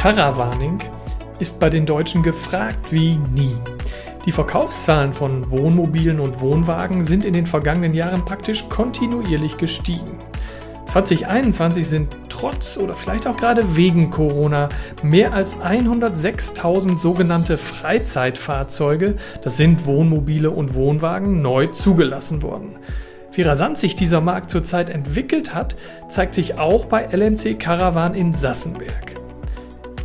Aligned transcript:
Caravaning 0.00 0.78
ist 1.40 1.60
bei 1.60 1.68
den 1.68 1.84
Deutschen 1.84 2.22
gefragt 2.22 2.90
wie 2.90 3.18
nie. 3.34 3.54
Die 4.24 4.32
Verkaufszahlen 4.32 5.12
von 5.12 5.50
Wohnmobilen 5.50 6.20
und 6.20 6.40
Wohnwagen 6.40 7.04
sind 7.04 7.26
in 7.26 7.34
den 7.34 7.44
vergangenen 7.44 7.92
Jahren 7.92 8.24
praktisch 8.24 8.66
kontinuierlich 8.70 9.58
gestiegen. 9.58 10.18
2021 10.86 11.86
sind 11.86 12.08
trotz 12.30 12.78
oder 12.78 12.96
vielleicht 12.96 13.26
auch 13.26 13.36
gerade 13.36 13.76
wegen 13.76 14.08
Corona 14.08 14.70
mehr 15.02 15.34
als 15.34 15.58
106.000 15.58 16.98
sogenannte 16.98 17.58
Freizeitfahrzeuge, 17.58 19.16
das 19.42 19.58
sind 19.58 19.84
Wohnmobile 19.84 20.50
und 20.50 20.74
Wohnwagen, 20.76 21.42
neu 21.42 21.66
zugelassen 21.66 22.40
worden. 22.40 22.76
Wie 23.32 23.42
rasant 23.42 23.78
sich 23.78 23.96
dieser 23.96 24.22
Markt 24.22 24.48
zurzeit 24.48 24.88
entwickelt 24.88 25.54
hat, 25.54 25.76
zeigt 26.08 26.34
sich 26.34 26.58
auch 26.58 26.86
bei 26.86 27.06
LMC 27.12 27.58
Caravan 27.58 28.14
in 28.14 28.32
Sassenberg. 28.32 29.19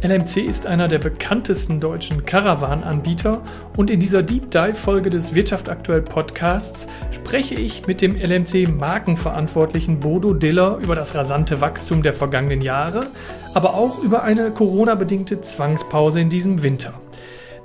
LMC 0.05 0.37
ist 0.37 0.67
einer 0.67 0.87
der 0.87 0.99
bekanntesten 0.99 1.79
deutschen 1.79 2.25
Caravan-Anbieter 2.25 3.41
und 3.75 3.89
in 3.89 3.99
dieser 3.99 4.21
Deep 4.21 4.51
Dive-Folge 4.51 5.09
des 5.09 5.33
Wirtschaft 5.33 5.67
aktuell 5.67 6.03
Podcasts 6.03 6.87
spreche 7.09 7.55
ich 7.55 7.87
mit 7.87 8.01
dem 8.01 8.15
LMC-Markenverantwortlichen 8.15 9.99
Bodo 9.99 10.35
Diller 10.35 10.77
über 10.77 10.93
das 10.93 11.15
rasante 11.15 11.59
Wachstum 11.59 12.03
der 12.03 12.13
vergangenen 12.13 12.61
Jahre, 12.61 13.07
aber 13.55 13.73
auch 13.73 13.97
über 13.97 14.21
eine 14.21 14.51
Corona-bedingte 14.51 15.41
Zwangspause 15.41 16.19
in 16.19 16.29
diesem 16.29 16.61
Winter. 16.61 16.93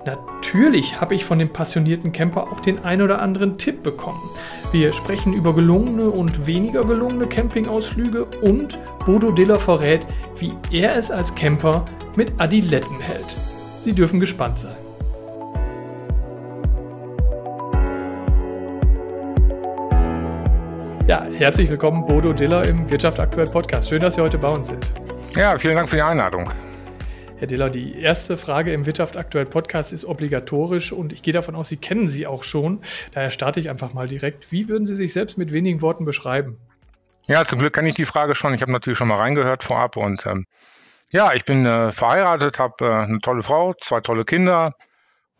Natürlich 0.06 0.98
habe 0.98 1.14
ich 1.14 1.26
von 1.26 1.38
dem 1.38 1.50
passionierten 1.50 2.12
Camper 2.12 2.50
auch 2.50 2.60
den 2.60 2.78
ein 2.78 3.02
oder 3.02 3.20
anderen 3.20 3.58
Tipp 3.58 3.82
bekommen. 3.82 4.22
Wir 4.72 4.94
sprechen 4.94 5.34
über 5.34 5.54
gelungene 5.54 6.08
und 6.08 6.46
weniger 6.46 6.86
gelungene 6.86 7.26
Campingausflüge 7.26 8.24
und 8.40 8.78
Bodo 9.04 9.30
Diller 9.30 9.58
verrät, 9.58 10.06
wie 10.38 10.54
er 10.70 10.96
es 10.96 11.10
als 11.10 11.34
Camper 11.34 11.84
mit 12.20 12.38
Adiletten 12.38 13.00
hält. 13.00 13.34
Sie 13.82 13.94
dürfen 13.94 14.20
gespannt 14.20 14.58
sein. 14.58 14.76
Ja, 21.08 21.26
herzlich 21.38 21.70
willkommen, 21.70 22.06
Bodo 22.06 22.34
Diller 22.34 22.68
im 22.68 22.90
Wirtschaft 22.90 23.18
aktuell 23.18 23.46
Podcast. 23.46 23.88
Schön, 23.88 24.00
dass 24.00 24.16
Sie 24.16 24.20
heute 24.20 24.36
bei 24.36 24.50
uns 24.50 24.68
sind. 24.68 24.92
Ja, 25.34 25.56
vielen 25.56 25.76
Dank 25.76 25.88
für 25.88 25.96
die 25.96 26.02
Einladung. 26.02 26.52
Herr 27.38 27.46
Diller, 27.46 27.70
die 27.70 27.98
erste 27.98 28.36
Frage 28.36 28.74
im 28.74 28.84
Wirtschaft 28.84 29.16
aktuell 29.16 29.46
Podcast 29.46 29.94
ist 29.94 30.04
obligatorisch 30.04 30.92
und 30.92 31.14
ich 31.14 31.22
gehe 31.22 31.32
davon 31.32 31.54
aus, 31.54 31.70
Sie 31.70 31.78
kennen 31.78 32.10
sie 32.10 32.26
auch 32.26 32.42
schon. 32.42 32.80
Daher 33.14 33.30
starte 33.30 33.60
ich 33.60 33.70
einfach 33.70 33.94
mal 33.94 34.06
direkt. 34.06 34.52
Wie 34.52 34.68
würden 34.68 34.84
Sie 34.84 34.94
sich 34.94 35.14
selbst 35.14 35.38
mit 35.38 35.54
wenigen 35.54 35.80
Worten 35.80 36.04
beschreiben? 36.04 36.58
Ja, 37.28 37.46
zum 37.46 37.60
Glück 37.60 37.72
kenne 37.72 37.88
ich 37.88 37.94
die 37.94 38.04
Frage 38.04 38.34
schon. 38.34 38.52
Ich 38.52 38.60
habe 38.60 38.72
natürlich 38.72 38.98
schon 38.98 39.08
mal 39.08 39.16
reingehört 39.16 39.64
vorab 39.64 39.96
und 39.96 40.26
ähm, 40.26 40.44
ja, 41.10 41.32
ich 41.34 41.44
bin 41.44 41.66
äh, 41.66 41.92
verheiratet, 41.92 42.58
habe 42.58 42.84
äh, 42.84 43.04
eine 43.04 43.20
tolle 43.20 43.42
Frau, 43.42 43.74
zwei 43.80 44.00
tolle 44.00 44.24
Kinder 44.24 44.74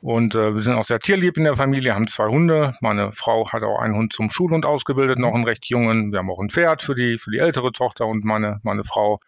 und 0.01 0.35
äh, 0.35 0.55
wir 0.55 0.63
sind 0.63 0.75
auch 0.75 0.85
sehr 0.85 0.99
tierlieb 0.99 1.37
in 1.37 1.45
der 1.45 1.57
Familie, 1.57 1.95
haben 1.95 2.09
zwei 2.09 2.27
Hunde. 2.27 2.75
Meine 2.81 3.13
Frau 3.13 3.51
hat 3.51 3.63
auch 3.63 3.79
einen 3.79 3.95
Hund 3.95 4.13
zum 4.13 4.31
Schulhund 4.31 4.65
ausgebildet, 4.65 5.19
noch 5.19 5.35
einen 5.35 5.45
recht 5.45 5.67
jungen. 5.67 6.13
Wir 6.13 6.21
haben 6.21 6.31
auch 6.31 6.41
ein 6.41 6.51
Pferd 6.51 6.83
für 6.83 6.95
die, 6.95 7.19
für 7.19 7.31
die 7.31 7.39
ältere 7.39 7.73
Tochter 7.73 8.07
und 8.07 8.25
meine, 8.25 8.61
meine 8.63 8.85
Frau 8.85 9.19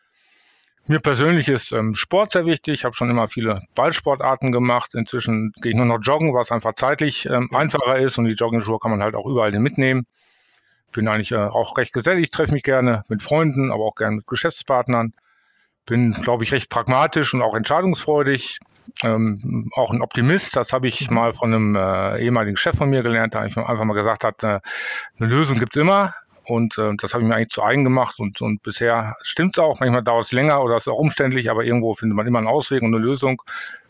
mir 0.87 0.99
persönlich 0.99 1.49
ist 1.49 1.71
ähm, 1.71 1.95
Sport 1.95 2.33
sehr 2.33 2.45
wichtig. 2.45 2.75
Ich 2.75 2.84
habe 2.84 2.95
schon 2.95 3.09
immer 3.09 3.29
viele 3.29 3.62
Ballsportarten 3.77 4.51
gemacht. 4.51 4.95
Inzwischen 4.95 5.53
gehe 5.62 5.73
ich 5.73 5.77
nur 5.77 5.87
noch 5.87 6.01
joggen, 6.03 6.34
was 6.34 6.51
einfach 6.51 6.75
zeitlich 6.75 7.27
ähm, 7.27 7.51
einfacher 7.55 7.99
ist 7.99 8.19
und 8.19 8.25
die 8.25 8.33
Joggingschuhe 8.33 8.81
kann 8.81 8.91
man 8.91 9.03
halt 9.03 9.15
auch 9.15 9.27
überall 9.27 9.53
mitnehmen. 9.61 10.06
Bin 10.91 11.06
eigentlich 11.06 11.31
äh, 11.31 11.37
auch 11.37 11.79
recht 11.79 11.93
gesellig, 11.93 12.31
treffe 12.31 12.53
mich 12.53 12.65
gerne 12.65 13.05
mit 13.09 13.23
Freunden, 13.23 13.71
aber 13.71 13.84
auch 13.84 13.95
gerne 13.95 14.17
mit 14.17 14.27
Geschäftspartnern. 14.27 15.12
Bin, 15.87 16.12
glaube 16.12 16.44
ich, 16.44 16.53
recht 16.53 16.70
pragmatisch 16.70 17.34
und 17.34 17.43
auch 17.43 17.54
entscheidungsfreudig. 17.54 18.59
Ähm, 19.04 19.70
auch 19.75 19.91
ein 19.91 20.03
Optimist, 20.03 20.56
das 20.56 20.72
habe 20.72 20.88
ich 20.88 21.10
mal 21.10 21.32
von 21.32 21.54
einem 21.54 21.76
äh, 21.76 22.22
ehemaligen 22.22 22.56
Chef 22.56 22.76
von 22.76 22.91
mir 22.91 23.03
gelernt, 23.03 23.34
der 23.34 23.43
einfach 23.43 23.84
mal 23.84 23.94
gesagt 23.94 24.25
hat, 24.25 24.42
äh, 24.42 24.60
eine 25.19 25.28
Lösung 25.28 25.59
gibt's 25.59 25.76
immer. 25.76 26.15
Und 26.44 26.76
äh, 26.78 26.92
das 26.97 27.15
habe 27.15 27.22
ich 27.22 27.28
mir 27.28 27.37
eigentlich 27.37 27.50
zu 27.50 27.62
eigen 27.62 27.84
gemacht 27.84 28.19
und, 28.19 28.41
und 28.41 28.62
bisher 28.62 29.16
stimmt 29.22 29.56
es 29.56 29.62
auch. 29.62 29.81
Manchmal 29.81 30.03
dauert 30.03 30.26
es 30.26 30.32
länger 30.32 30.62
oder 30.62 30.76
ist 30.76 30.88
auch 30.88 30.98
umständlich, 30.98 31.50
aber 31.50 31.65
irgendwo 31.65 31.94
findet 31.94 32.16
man 32.16 32.26
immer 32.26 32.38
einen 32.38 32.48
Ausweg 32.48 32.82
und 32.82 32.94
eine 32.94 33.03
Lösung 33.03 33.42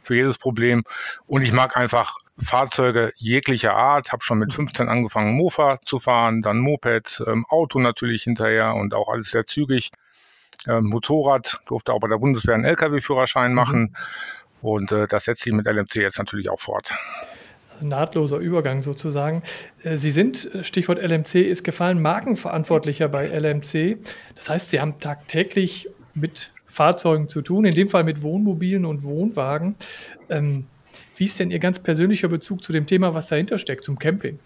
für 0.02 0.14
jedes 0.14 0.38
Problem. 0.38 0.84
Und 1.26 1.42
ich 1.42 1.52
mag 1.52 1.76
einfach 1.76 2.18
Fahrzeuge 2.38 3.12
jeglicher 3.16 3.74
Art. 3.74 4.12
Habe 4.12 4.22
schon 4.22 4.38
mit 4.38 4.52
15 4.52 4.88
angefangen, 4.88 5.34
Mofa 5.34 5.78
zu 5.82 5.98
fahren, 5.98 6.42
dann 6.42 6.58
Moped, 6.58 7.22
ähm, 7.26 7.46
Auto 7.48 7.78
natürlich 7.78 8.24
hinterher 8.24 8.74
und 8.74 8.94
auch 8.94 9.08
alles 9.08 9.30
sehr 9.30 9.46
zügig. 9.46 9.90
Ähm, 10.66 10.86
Motorrad 10.86 11.60
durfte 11.66 11.92
auch 11.92 12.00
bei 12.00 12.08
der 12.08 12.18
Bundeswehr 12.18 12.54
einen 12.54 12.64
Lkw-Führerschein 12.64 13.54
machen. 13.54 13.96
Und 14.60 14.92
äh, 14.92 15.08
das 15.08 15.24
setzt 15.24 15.42
sich 15.42 15.52
mit 15.52 15.66
LMC 15.66 15.96
jetzt 15.96 16.18
natürlich 16.18 16.48
auch 16.48 16.60
fort 16.60 16.92
nahtloser 17.82 18.38
Übergang 18.38 18.80
sozusagen. 18.80 19.42
Äh, 19.82 19.96
Sie 19.96 20.10
sind, 20.10 20.54
äh, 20.54 20.64
Stichwort 20.64 20.98
LMC 20.98 21.36
ist 21.36 21.64
gefallen, 21.64 22.00
Markenverantwortlicher 22.00 23.08
bei 23.08 23.26
LMC. 23.26 23.98
Das 24.36 24.50
heißt, 24.50 24.70
Sie 24.70 24.80
haben 24.80 24.98
tagtäglich 25.00 25.88
mit 26.14 26.52
Fahrzeugen 26.66 27.28
zu 27.28 27.42
tun, 27.42 27.64
in 27.64 27.74
dem 27.74 27.88
Fall 27.88 28.04
mit 28.04 28.22
Wohnmobilen 28.22 28.84
und 28.84 29.02
Wohnwagen. 29.02 29.74
Ähm, 30.30 30.66
wie 31.16 31.24
ist 31.24 31.38
denn 31.38 31.50
Ihr 31.50 31.58
ganz 31.58 31.78
persönlicher 31.78 32.28
Bezug 32.28 32.64
zu 32.64 32.72
dem 32.72 32.86
Thema, 32.86 33.14
was 33.14 33.28
dahinter 33.28 33.58
steckt, 33.58 33.84
zum 33.84 33.98
Camping? 33.98 34.38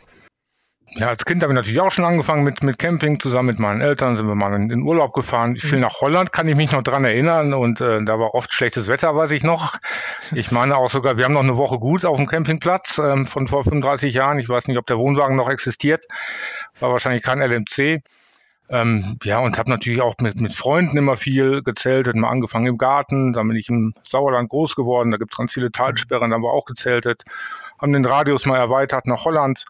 Ja, 0.91 1.09
als 1.09 1.25
Kind 1.25 1.43
habe 1.43 1.53
ich 1.53 1.57
natürlich 1.57 1.81
auch 1.81 1.91
schon 1.91 2.05
angefangen 2.05 2.45
mit, 2.45 2.63
mit 2.63 2.79
Camping. 2.79 3.19
Zusammen 3.19 3.49
mit 3.49 3.59
meinen 3.59 3.81
Eltern 3.81 4.15
sind 4.15 4.29
wir 4.29 4.37
mal 4.37 4.55
in 4.55 4.69
den 4.69 4.83
Urlaub 4.83 5.13
gefahren. 5.13 5.57
Ich 5.57 5.65
mhm. 5.65 5.73
will 5.73 5.81
nach 5.81 6.01
Holland, 6.01 6.33
kann 6.33 6.47
ich 6.47 6.55
mich 6.55 6.71
noch 6.71 6.83
dran 6.83 7.05
erinnern. 7.05 7.55
Und 7.55 7.81
äh, 7.81 8.05
da 8.05 8.21
war 8.21 8.35
oft 8.35 8.53
schlechtes 8.53 8.87
Wetter, 8.87 9.15
weiß 9.17 9.33
ich 9.33 9.43
noch. 9.43 9.75
Ich 10.33 10.53
meine 10.53 10.77
auch 10.77 10.91
sogar, 10.91 11.19
wir 11.19 11.25
haben 11.25 11.35
noch 11.35 11.43
eine 11.43 11.57
Woche 11.57 11.79
gut 11.79 12.05
auf 12.05 12.17
dem 12.17 12.27
Campingplatz 12.27 12.99
ähm, 12.99 13.27
von 13.27 13.49
vor 13.49 13.65
35 13.65 14.15
Jahren. 14.15 14.39
Ich 14.39 14.49
weiß 14.49 14.69
nicht, 14.69 14.79
ob 14.79 14.87
der 14.87 14.99
Wohnwagen 14.99 15.37
noch 15.37 15.51
existiert. 15.51 16.05
War 16.79 16.93
wahrscheinlich 16.93 17.25
kein 17.25 17.41
LMC. 17.41 18.03
Ähm, 18.69 19.19
ja, 19.23 19.41
und 19.41 19.59
habe 19.59 19.71
natürlich 19.71 20.03
auch 20.03 20.15
mit, 20.21 20.41
mit 20.41 20.53
Freunden 20.53 20.97
immer 20.97 21.17
viel 21.17 21.63
gezeltet, 21.63 22.17
mal 22.17 22.31
angefangen 22.31 22.67
im 22.67 22.79
Garten, 22.79 23.33
dann 23.33 23.47
bin 23.47 23.57
ich 23.57 23.69
im 23.69 23.95
Sauerland 24.03 24.49
groß 24.49 24.75
geworden, 24.75 25.13
da 25.13 25.19
gibt's 25.19 25.37
ganz 25.37 25.53
viele 25.53 25.71
Talsperren, 25.71 26.31
da 26.31 26.35
haben 26.35 26.43
wir 26.43 26.53
auch 26.53 26.65
gezeltet, 26.65 27.23
haben 27.81 27.93
den 27.93 28.05
Radius 28.05 28.45
mal 28.45 28.59
erweitert 28.59 29.07
nach 29.07 29.25
Holland 29.25 29.67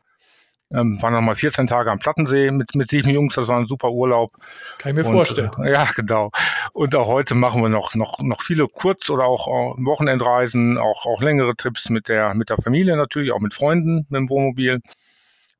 ähm, 0.72 1.00
waren 1.00 1.12
noch 1.12 1.20
mal 1.20 1.34
14 1.34 1.66
Tage 1.66 1.90
am 1.90 1.98
Plattensee 1.98 2.50
mit, 2.50 2.74
mit 2.74 2.88
sieben 2.88 3.10
Jungs, 3.10 3.34
das 3.34 3.48
war 3.48 3.58
ein 3.58 3.66
super 3.66 3.90
Urlaub. 3.90 4.32
Kann 4.78 4.90
ich 4.90 4.96
mir 4.96 5.06
und, 5.08 5.14
vorstellen. 5.14 5.50
Äh, 5.62 5.72
ja, 5.72 5.86
genau. 5.94 6.30
Und 6.72 6.94
auch 6.94 7.06
heute 7.06 7.34
machen 7.34 7.62
wir 7.62 7.68
noch, 7.68 7.94
noch, 7.94 8.18
noch 8.20 8.42
viele 8.42 8.66
Kurz- 8.66 9.10
oder 9.10 9.24
auch 9.24 9.46
äh, 9.46 9.84
Wochenendreisen, 9.84 10.78
auch, 10.78 11.06
auch 11.06 11.22
längere 11.22 11.54
Trips 11.56 11.88
mit 11.88 12.08
der, 12.08 12.34
mit 12.34 12.50
der 12.50 12.56
Familie 12.56 12.96
natürlich, 12.96 13.32
auch 13.32 13.40
mit 13.40 13.54
Freunden 13.54 14.06
mit 14.08 14.18
dem 14.18 14.28
Wohnmobil. 14.28 14.80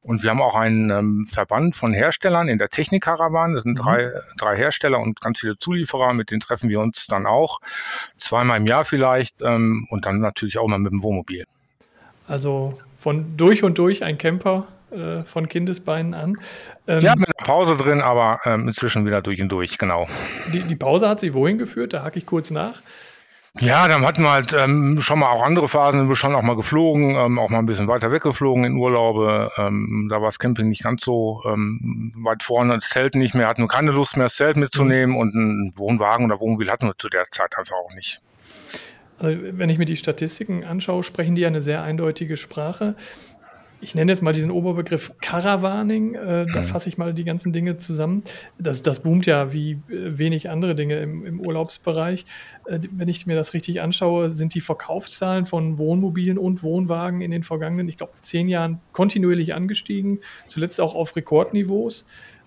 Und 0.03 0.23
wir 0.23 0.31
haben 0.31 0.41
auch 0.41 0.55
einen 0.55 0.91
ähm, 0.91 1.27
Verband 1.29 1.75
von 1.75 1.93
Herstellern 1.93 2.49
in 2.49 2.59
der 2.59 2.69
Technikkarawan. 2.69 3.55
Das 3.55 3.65
sind 3.65 3.79
mhm. 3.79 3.83
drei, 3.83 4.11
drei 4.39 4.57
Hersteller 4.57 5.01
und 5.01 5.21
ganz 5.21 5.41
viele 5.41 5.59
Zulieferer. 5.59 6.15
Mit 6.15 6.31
denen 6.31 6.41
treffen 6.41 6.69
wir 6.69 6.79
uns 6.79 7.07
dann 7.07 7.27
auch 7.27 7.59
zweimal 8.17 8.59
im 8.59 8.67
Jahr 8.67 8.85
vielleicht 8.85 9.43
ähm, 9.43 9.89
und 9.91 10.07
dann 10.07 10.21
natürlich 10.21 10.59
auch 10.59 10.69
mal 10.69 10.79
mit 10.79 10.93
dem 10.93 11.03
Wohnmobil. 11.03 11.45
Also 12.29 12.79
von 13.01 13.37
durch 13.37 13.65
und 13.65 13.79
durch 13.79 14.05
ein 14.05 14.17
Camper 14.17 14.69
äh, 14.97 15.25
von 15.25 15.49
Kindesbeinen 15.49 16.15
an. 16.15 16.35
Ähm, 16.87 17.05
ja, 17.05 17.15
mit 17.17 17.29
einer 17.29 17.47
Pause 17.47 17.77
drin, 17.77 18.01
aber 18.01 18.41
ähm, 18.45 18.67
inzwischen 18.69 19.07
wieder 19.07 19.23
durch 19.23 19.41
und 19.41 19.51
durch, 19.51 19.79
genau. 19.79 20.07
Die, 20.53 20.63
die 20.63 20.77
Pause 20.77 21.09
hat 21.09 21.21
Sie 21.21 21.35
wohin 21.35 21.59
geführt? 21.59 21.93
Da 21.93 22.03
hake 22.03 22.19
ich 22.19 22.27
kurz 22.27 22.51
nach. 22.51 22.81
Ja, 23.61 23.89
dann 23.89 24.05
hatten 24.05 24.23
wir 24.23 24.33
halt 24.33 24.55
ähm, 24.59 25.01
schon 25.01 25.19
mal 25.19 25.29
auch 25.29 25.43
andere 25.43 25.67
Phasen, 25.67 26.01
sind 26.01 26.09
wir 26.11 26.17
schon 26.17 26.35
auch 26.35 26.43
mal 26.43 26.57
geflogen, 26.57 27.15
ähm, 27.17 27.39
auch 27.39 27.49
mal 27.49 27.59
ein 27.59 27.67
bisschen 27.67 27.89
weiter 27.89 28.13
weggeflogen 28.13 28.65
in 28.65 28.77
Urlaube. 28.77 29.51
Ähm, 29.57 30.09
da 30.11 30.17
war 30.17 30.29
das 30.29 30.39
Camping 30.39 30.69
nicht 30.69 30.83
ganz 30.83 31.05
so 31.05 31.43
ähm, 31.47 32.13
weit 32.17 32.43
vorne, 32.43 32.75
das 32.75 32.91
Zelt 32.91 33.15
nicht 33.15 33.35
mehr, 33.35 33.49
hatten 33.49 33.63
wir 33.63 33.69
keine 33.69 33.93
Lust 33.93 34.17
mehr, 34.17 34.27
das 34.27 34.37
Zelt 34.37 34.57
mitzunehmen 34.57 35.15
mhm. 35.15 35.21
und 35.21 35.35
einen 35.35 35.73
Wohnwagen 35.77 36.27
oder 36.27 36.39
Wohnmobil 36.39 36.71
hatten 36.71 36.87
wir 36.87 36.99
zu 36.99 37.09
der 37.09 37.25
Zeit 37.31 37.57
einfach 37.57 37.77
auch 37.77 37.95
nicht. 37.95 38.21
Also, 39.19 39.41
wenn 39.53 39.71
ich 39.71 39.79
mir 39.79 39.87
die 39.87 39.97
Statistiken 39.97 40.65
anschaue, 40.65 41.03
sprechen 41.03 41.35
die 41.35 41.47
eine 41.47 41.63
sehr 41.63 41.83
eindeutige 41.83 42.37
Sprache 42.37 42.95
ich 43.87 43.95
nenne 43.95 44.11
jetzt 44.11 44.21
mal 44.21 44.33
diesen 44.33 44.51
Oberbegriff 44.51 45.13
Caravaning, 45.21 46.17
äh, 46.17 46.45
da 46.53 46.63
mhm. 46.63 46.65
fasse 46.65 46.89
ich 46.89 46.99
mal 46.99 47.15
die 47.15 47.23
ganzen 47.23 47.53
Dinge 47.53 47.77
zusammen. 47.77 48.25
Das, 48.59 48.83
das 48.83 48.99
boomt 48.99 49.27
ja 49.27 49.53
wie 49.53 49.75
äh, 49.89 50.19
wenig 50.19 50.51
andere 50.51 50.75
Dinge 50.75 50.97
im, 50.97 51.25
im 51.25 51.41
Urlaubsbereich. 51.41 52.25
Äh, 52.67 52.81
wenn 52.91 53.07
ich 53.07 53.29
mir 53.29 53.37
das 53.37 53.55
richtig 53.55 53.81
anschaue, 53.81 54.33
sind 54.33 54.57
die 54.57 54.61
Verkaufszahlen 54.61 55.47
von 55.47 55.79
Wohnmobilen 55.79 56.37
und 56.37 56.65
Wohnwagen 56.65 57.21
in 57.21 57.31
den 57.31 57.45
vergangenen, 57.45 57.89
ich 57.89 57.97
glaube, 57.97 58.15
zehn 58.23 58.49
Jahren 58.49 58.81
kontinuierlich 58.91 59.55
angestiegen, 59.55 60.19
zuletzt 60.49 60.81
auch 60.81 60.97
auf 60.97 61.15
Rekordniveaus. 61.15 62.07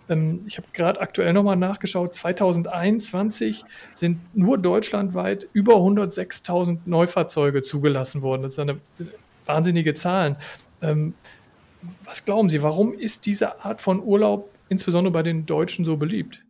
Ähm, 0.09 0.41
ich 0.45 0.57
habe 0.57 0.67
gerade 0.73 0.99
aktuell 0.99 1.31
nochmal 1.31 1.55
nachgeschaut, 1.55 2.13
2021 2.15 3.63
sind 3.93 4.19
nur 4.35 4.57
deutschlandweit 4.57 5.47
über 5.53 5.75
106.000 5.75 6.79
Neufahrzeuge 6.85 7.61
zugelassen 7.61 8.23
worden. 8.23 8.41
Das 8.41 8.51
ist 8.51 8.59
eine 8.59 8.81
wahnsinnige 9.45 9.93
Zahlen. 9.93 10.35
Ähm, 10.81 11.13
was 12.03 12.25
glauben 12.25 12.49
Sie, 12.49 12.61
warum 12.61 12.93
ist 12.93 13.25
diese 13.25 13.63
Art 13.63 13.81
von 13.81 14.01
Urlaub 14.03 14.49
insbesondere 14.67 15.11
bei 15.11 15.23
den 15.23 15.45
Deutschen 15.45 15.85
so 15.85 15.97
beliebt? 15.97 16.43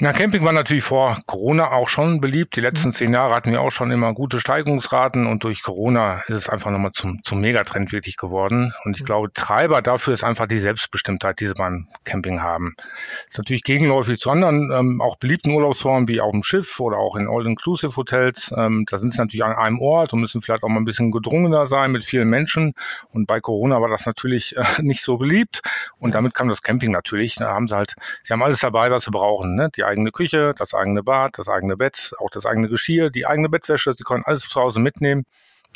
Na, 0.00 0.12
Camping 0.12 0.44
war 0.44 0.52
natürlich 0.52 0.84
vor 0.84 1.18
Corona 1.26 1.72
auch 1.72 1.88
schon 1.88 2.20
beliebt. 2.20 2.54
Die 2.54 2.60
letzten 2.60 2.90
mhm. 2.90 2.92
zehn 2.92 3.12
Jahre 3.12 3.34
hatten 3.34 3.50
wir 3.50 3.60
auch 3.60 3.72
schon 3.72 3.90
immer 3.90 4.14
gute 4.14 4.38
Steigungsraten 4.38 5.26
und 5.26 5.42
durch 5.42 5.64
Corona 5.64 6.20
ist 6.28 6.36
es 6.36 6.48
einfach 6.48 6.70
nochmal 6.70 6.92
zum, 6.92 7.24
zum 7.24 7.40
Megatrend 7.40 7.90
wirklich 7.90 8.16
geworden. 8.16 8.72
Und 8.84 8.94
ich 8.94 9.02
mhm. 9.02 9.06
glaube, 9.06 9.32
Treiber 9.32 9.82
dafür 9.82 10.14
ist 10.14 10.22
einfach 10.22 10.46
die 10.46 10.58
Selbstbestimmtheit, 10.58 11.40
die 11.40 11.48
sie 11.48 11.54
beim 11.54 11.88
Camping 12.04 12.40
haben. 12.40 12.76
Das 12.76 13.30
ist 13.30 13.38
natürlich 13.38 13.64
gegenläufig 13.64 14.20
zu 14.20 14.30
anderen, 14.30 14.70
ähm, 14.70 15.00
auch 15.00 15.16
beliebten 15.16 15.50
Urlaubsformen 15.50 16.06
wie 16.06 16.20
auf 16.20 16.30
dem 16.30 16.44
Schiff 16.44 16.78
oder 16.78 16.98
auch 16.98 17.16
in 17.16 17.26
All-Inclusive-Hotels. 17.26 18.54
Ähm, 18.56 18.86
da 18.88 18.98
sind 18.98 19.14
sie 19.14 19.18
natürlich 19.18 19.42
an 19.42 19.56
einem 19.56 19.80
Ort 19.80 20.12
und 20.12 20.20
müssen 20.20 20.42
vielleicht 20.42 20.62
auch 20.62 20.68
mal 20.68 20.78
ein 20.78 20.84
bisschen 20.84 21.10
gedrungener 21.10 21.66
sein 21.66 21.90
mit 21.90 22.04
vielen 22.04 22.28
Menschen. 22.30 22.74
Und 23.10 23.26
bei 23.26 23.40
Corona 23.40 23.80
war 23.80 23.88
das 23.88 24.06
natürlich 24.06 24.56
äh, 24.56 24.62
nicht 24.80 25.02
so 25.02 25.16
beliebt. 25.16 25.60
Und 25.98 26.14
damit 26.14 26.34
kam 26.34 26.48
das 26.48 26.62
Camping 26.62 26.92
natürlich. 26.92 27.34
Da 27.34 27.48
haben 27.48 27.66
sie 27.66 27.74
halt, 27.74 27.96
sie 28.22 28.32
haben 28.32 28.44
alles 28.44 28.60
dabei, 28.60 28.92
was 28.92 29.02
sie 29.02 29.10
brauchen. 29.10 29.56
Ne? 29.56 29.70
Die 29.74 29.87
eigene 29.88 30.12
Küche, 30.12 30.54
das 30.56 30.74
eigene 30.74 31.02
Bad, 31.02 31.38
das 31.38 31.48
eigene 31.48 31.76
Bett, 31.76 32.12
auch 32.18 32.30
das 32.30 32.46
eigene 32.46 32.68
Geschirr, 32.68 33.10
die 33.10 33.26
eigene 33.26 33.48
Bettwäsche. 33.48 33.94
Sie 33.94 34.04
können 34.04 34.22
alles 34.24 34.42
zu 34.42 34.60
Hause 34.60 34.80
mitnehmen 34.80 35.24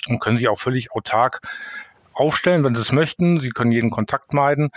und 0.08 0.20
können 0.20 0.36
sich 0.36 0.48
auch 0.48 0.58
völlig 0.58 0.92
autark 0.92 1.40
aufstellen, 2.12 2.64
wenn 2.64 2.74
sie 2.74 2.82
es 2.82 2.92
möchten. 2.92 3.40
Sie 3.40 3.50
können 3.50 3.72
jeden 3.72 3.90
Kontakt 3.90 4.34
meiden. 4.34 4.70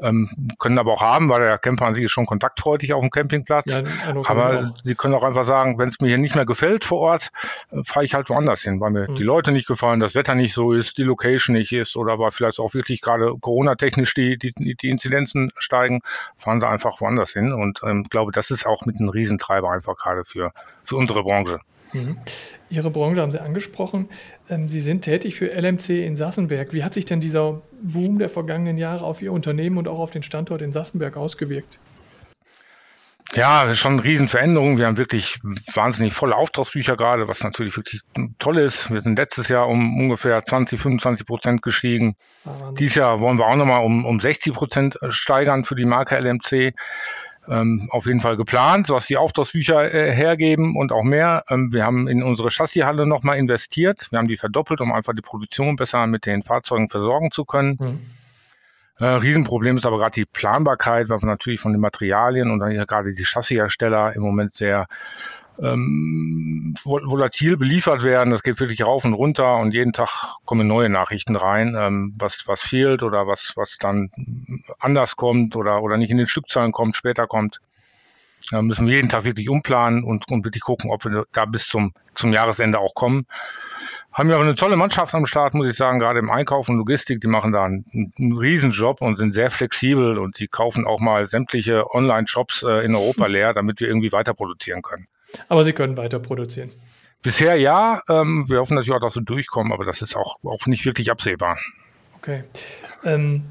Ähm, 0.00 0.28
können 0.58 0.78
aber 0.78 0.92
auch 0.92 1.02
haben, 1.02 1.28
weil 1.28 1.42
der 1.42 1.58
Camper 1.58 1.86
an 1.86 1.94
sich 1.94 2.04
ist 2.04 2.10
schon 2.10 2.26
kontaktfreudig 2.26 2.92
auf 2.92 3.00
dem 3.00 3.10
Campingplatz. 3.10 3.70
Ja, 3.70 3.82
aber 4.24 4.74
Sie 4.82 4.94
können 4.94 5.14
auch 5.14 5.22
einfach 5.22 5.44
sagen, 5.44 5.78
wenn 5.78 5.88
es 5.88 6.00
mir 6.00 6.08
hier 6.08 6.18
nicht 6.18 6.34
mehr 6.34 6.46
gefällt 6.46 6.84
vor 6.84 6.98
Ort, 6.98 7.28
äh, 7.70 7.82
fahre 7.84 8.04
ich 8.04 8.14
halt 8.14 8.28
woanders 8.30 8.62
hin, 8.62 8.80
weil 8.80 8.90
mir 8.90 9.10
mhm. 9.10 9.14
die 9.16 9.22
Leute 9.22 9.52
nicht 9.52 9.68
gefallen, 9.68 10.00
das 10.00 10.14
Wetter 10.14 10.34
nicht 10.34 10.54
so 10.54 10.72
ist, 10.72 10.98
die 10.98 11.02
Location 11.02 11.54
nicht 11.54 11.72
ist 11.72 11.96
oder 11.96 12.18
weil 12.18 12.30
vielleicht 12.30 12.58
auch 12.58 12.74
wirklich 12.74 13.00
gerade 13.00 13.34
Corona-technisch 13.40 14.14
die, 14.14 14.38
die, 14.38 14.52
die 14.52 14.88
Inzidenzen 14.88 15.52
steigen, 15.56 16.00
fahren 16.36 16.60
Sie 16.60 16.68
einfach 16.68 17.00
woanders 17.00 17.32
hin. 17.32 17.52
Und 17.52 17.80
ich 17.82 17.88
ähm, 17.88 18.04
glaube, 18.04 18.32
das 18.32 18.50
ist 18.50 18.66
auch 18.66 18.86
mit 18.86 18.98
einem 18.98 19.08
Riesentreiber 19.08 19.70
einfach 19.70 19.96
gerade 19.96 20.24
für, 20.24 20.52
für 20.84 20.96
unsere 20.96 21.22
Branche. 21.22 21.60
Mhm. 21.92 22.18
Ihre 22.70 22.90
Branche 22.90 23.20
haben 23.20 23.32
Sie 23.32 23.40
angesprochen. 23.40 24.08
Ähm, 24.48 24.68
Sie 24.68 24.80
sind 24.80 25.02
tätig 25.02 25.34
für 25.34 25.46
LMC 25.46 26.06
in 26.06 26.16
Sassenberg. 26.16 26.72
Wie 26.72 26.84
hat 26.84 26.94
sich 26.94 27.04
denn 27.04 27.20
dieser 27.20 27.62
Boom 27.82 28.18
der 28.18 28.30
vergangenen 28.30 28.78
Jahre 28.78 29.04
auf 29.04 29.22
Ihr 29.22 29.32
Unternehmen 29.32 29.76
und 29.78 29.88
auch 29.88 29.98
auf 29.98 30.10
den 30.10 30.22
Standort 30.22 30.62
in 30.62 30.72
Sassenberg 30.72 31.16
ausgewirkt? 31.16 31.78
Ja, 33.34 33.74
schon 33.74 33.92
eine 33.92 34.04
Riesenveränderung. 34.04 34.76
Wir 34.76 34.86
haben 34.86 34.98
wirklich 34.98 35.40
wahnsinnig 35.74 36.12
volle 36.12 36.36
Auftragsbücher 36.36 36.96
gerade, 36.96 37.28
was 37.28 37.42
natürlich 37.42 37.74
wirklich 37.76 38.02
toll 38.38 38.58
ist. 38.58 38.90
Wir 38.90 39.00
sind 39.00 39.16
letztes 39.18 39.48
Jahr 39.48 39.68
um 39.68 39.98
ungefähr 39.98 40.42
20, 40.42 40.78
25 40.78 41.26
Prozent 41.26 41.62
gestiegen. 41.62 42.16
Dieses 42.78 42.96
Jahr 42.96 43.20
wollen 43.20 43.38
wir 43.38 43.46
auch 43.46 43.56
nochmal 43.56 43.84
um, 43.84 44.04
um 44.04 44.20
60 44.20 44.52
Prozent 44.52 44.98
steigern 45.08 45.64
für 45.64 45.74
die 45.74 45.86
Marke 45.86 46.18
LMC 46.18 46.74
ähm, 47.48 47.88
auf 47.90 48.06
jeden 48.06 48.20
Fall 48.20 48.36
geplant, 48.36 48.88
was 48.90 49.06
die 49.06 49.16
Auftragsbücher 49.16 49.92
äh, 49.92 50.12
hergeben 50.12 50.76
und 50.76 50.92
auch 50.92 51.02
mehr. 51.02 51.44
Ähm, 51.48 51.72
wir 51.72 51.84
haben 51.84 52.06
in 52.06 52.22
unsere 52.22 52.50
Chassishalle 52.50 53.06
nochmal 53.06 53.38
investiert. 53.38 54.08
Wir 54.10 54.18
haben 54.18 54.28
die 54.28 54.36
verdoppelt, 54.36 54.80
um 54.80 54.92
einfach 54.92 55.14
die 55.14 55.22
Produktion 55.22 55.76
besser 55.76 56.06
mit 56.06 56.26
den 56.26 56.42
Fahrzeugen 56.42 56.88
versorgen 56.88 57.30
zu 57.32 57.44
können. 57.44 57.76
Mhm. 57.80 58.00
Äh, 58.98 59.06
Riesenproblem 59.06 59.76
ist 59.76 59.86
aber 59.86 59.98
gerade 59.98 60.12
die 60.12 60.24
Planbarkeit, 60.24 61.08
weil 61.08 61.20
wir 61.20 61.26
natürlich 61.26 61.60
von 61.60 61.72
den 61.72 61.80
Materialien 61.80 62.50
und 62.50 62.60
dann 62.60 62.72
gerade 62.86 63.12
die 63.12 63.24
Chassishersteller 63.24 64.14
im 64.14 64.22
Moment 64.22 64.54
sehr 64.54 64.86
ähm, 65.62 66.74
volatil 66.84 67.56
beliefert 67.56 68.02
werden. 68.02 68.30
Das 68.30 68.42
geht 68.42 68.58
wirklich 68.60 68.84
rauf 68.84 69.04
und 69.04 69.14
runter 69.14 69.56
und 69.56 69.72
jeden 69.72 69.92
Tag 69.92 70.34
kommen 70.44 70.66
neue 70.66 70.88
Nachrichten 70.88 71.36
rein, 71.36 71.76
ähm, 71.78 72.14
was, 72.18 72.44
was 72.46 72.60
fehlt 72.60 73.02
oder 73.02 73.26
was, 73.26 73.52
was 73.56 73.78
dann 73.78 74.10
anders 74.78 75.16
kommt 75.16 75.56
oder, 75.56 75.82
oder 75.82 75.96
nicht 75.96 76.10
in 76.10 76.18
den 76.18 76.26
Stückzahlen 76.26 76.72
kommt, 76.72 76.96
später 76.96 77.26
kommt. 77.26 77.60
Da 78.50 78.60
müssen 78.60 78.88
wir 78.88 78.96
jeden 78.96 79.08
Tag 79.08 79.24
wirklich 79.24 79.48
umplanen 79.48 80.02
und, 80.02 80.30
und 80.30 80.44
wirklich 80.44 80.62
gucken, 80.62 80.90
ob 80.90 81.04
wir 81.04 81.26
da 81.32 81.44
bis 81.44 81.68
zum, 81.68 81.94
zum 82.14 82.32
Jahresende 82.32 82.80
auch 82.80 82.94
kommen. 82.94 83.26
Haben 84.12 84.28
wir 84.28 84.34
aber 84.34 84.44
eine 84.44 84.56
tolle 84.56 84.76
Mannschaft 84.76 85.14
am 85.14 85.24
Start, 85.24 85.54
muss 85.54 85.68
ich 85.68 85.76
sagen, 85.76 85.98
gerade 85.98 86.18
im 86.18 86.30
Einkauf 86.30 86.68
und 86.68 86.76
Logistik. 86.76 87.20
Die 87.20 87.28
machen 87.28 87.52
da 87.52 87.64
einen, 87.64 88.12
einen 88.18 88.36
Riesenjob 88.36 89.00
und 89.00 89.16
sind 89.16 89.34
sehr 89.34 89.48
flexibel 89.48 90.18
und 90.18 90.38
die 90.38 90.48
kaufen 90.48 90.86
auch 90.86 91.00
mal 91.00 91.28
sämtliche 91.28 91.94
Online-Shops 91.94 92.64
äh, 92.64 92.84
in 92.84 92.94
Europa 92.94 93.26
leer, 93.26 93.54
damit 93.54 93.80
wir 93.80 93.88
irgendwie 93.88 94.12
weiter 94.12 94.34
produzieren 94.34 94.82
können. 94.82 95.06
Aber 95.48 95.64
Sie 95.64 95.72
können 95.72 95.96
weiter 95.96 96.18
produzieren. 96.18 96.70
Bisher 97.22 97.56
ja. 97.56 98.02
Ähm, 98.08 98.48
wir 98.48 98.58
hoffen 98.58 98.74
natürlich 98.74 98.96
auch, 98.96 99.00
dass 99.04 99.16
wir 99.16 99.22
durchkommen, 99.22 99.72
aber 99.72 99.84
das 99.84 100.02
ist 100.02 100.16
auch, 100.16 100.38
auch 100.44 100.66
nicht 100.66 100.84
wirklich 100.84 101.10
absehbar. 101.10 101.58
Okay. 102.18 102.44
Ähm, 103.04 103.44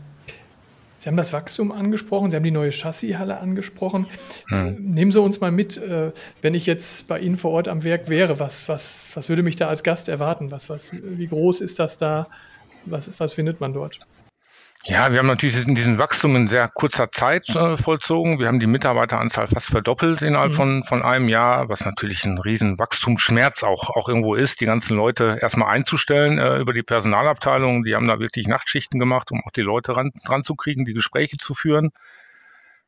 Sie 0.97 1.09
haben 1.09 1.17
das 1.17 1.33
Wachstum 1.33 1.71
angesprochen, 1.71 2.29
Sie 2.29 2.35
haben 2.35 2.43
die 2.43 2.51
neue 2.51 2.71
Chassishalle 2.71 3.39
angesprochen. 3.39 4.05
Hm. 4.49 4.93
Nehmen 4.93 5.11
Sie 5.11 5.19
uns 5.19 5.41
mal 5.41 5.51
mit, 5.51 5.77
äh, 5.77 6.11
wenn 6.43 6.53
ich 6.53 6.67
jetzt 6.67 7.07
bei 7.07 7.19
Ihnen 7.19 7.37
vor 7.37 7.51
Ort 7.51 7.67
am 7.67 7.83
Werk 7.83 8.07
wäre, 8.07 8.39
was, 8.39 8.69
was, 8.69 9.09
was 9.15 9.27
würde 9.27 9.41
mich 9.41 9.55
da 9.55 9.67
als 9.67 9.81
Gast 9.81 10.09
erwarten? 10.09 10.51
Was, 10.51 10.69
was, 10.69 10.91
wie 10.93 11.25
groß 11.25 11.61
ist 11.61 11.79
das 11.79 11.97
da? 11.97 12.27
Was, 12.85 13.19
was 13.19 13.33
findet 13.33 13.59
man 13.59 13.73
dort? 13.73 13.99
Ja, 14.83 15.11
wir 15.11 15.19
haben 15.19 15.27
natürlich 15.27 15.63
diesen 15.63 15.99
Wachstum 15.99 16.35
in 16.35 16.47
sehr 16.47 16.67
kurzer 16.67 17.11
Zeit 17.11 17.47
äh, 17.49 17.77
vollzogen. 17.77 18.39
Wir 18.39 18.47
haben 18.47 18.59
die 18.59 18.65
Mitarbeiteranzahl 18.65 19.45
fast 19.45 19.67
verdoppelt 19.67 20.23
innerhalb 20.23 20.53
mhm. 20.53 20.55
von, 20.55 20.83
von 20.83 21.03
einem 21.03 21.29
Jahr, 21.29 21.69
was 21.69 21.85
natürlich 21.85 22.25
ein 22.25 22.39
riesen 22.39 22.79
Wachstumsschmerz 22.79 23.61
auch, 23.63 23.91
auch 23.91 24.07
irgendwo 24.07 24.33
ist, 24.33 24.59
die 24.59 24.65
ganzen 24.65 24.97
Leute 24.97 25.37
erstmal 25.39 25.71
einzustellen 25.71 26.39
äh, 26.39 26.57
über 26.57 26.73
die 26.73 26.81
Personalabteilung. 26.81 27.83
Die 27.83 27.95
haben 27.95 28.07
da 28.07 28.19
wirklich 28.19 28.47
Nachtschichten 28.47 28.99
gemacht, 28.99 29.31
um 29.31 29.43
auch 29.45 29.51
die 29.51 29.61
Leute 29.61 29.95
ran, 29.95 30.11
ranzukriegen, 30.25 30.83
die 30.83 30.93
Gespräche 30.93 31.37
zu 31.37 31.53
führen. 31.53 31.91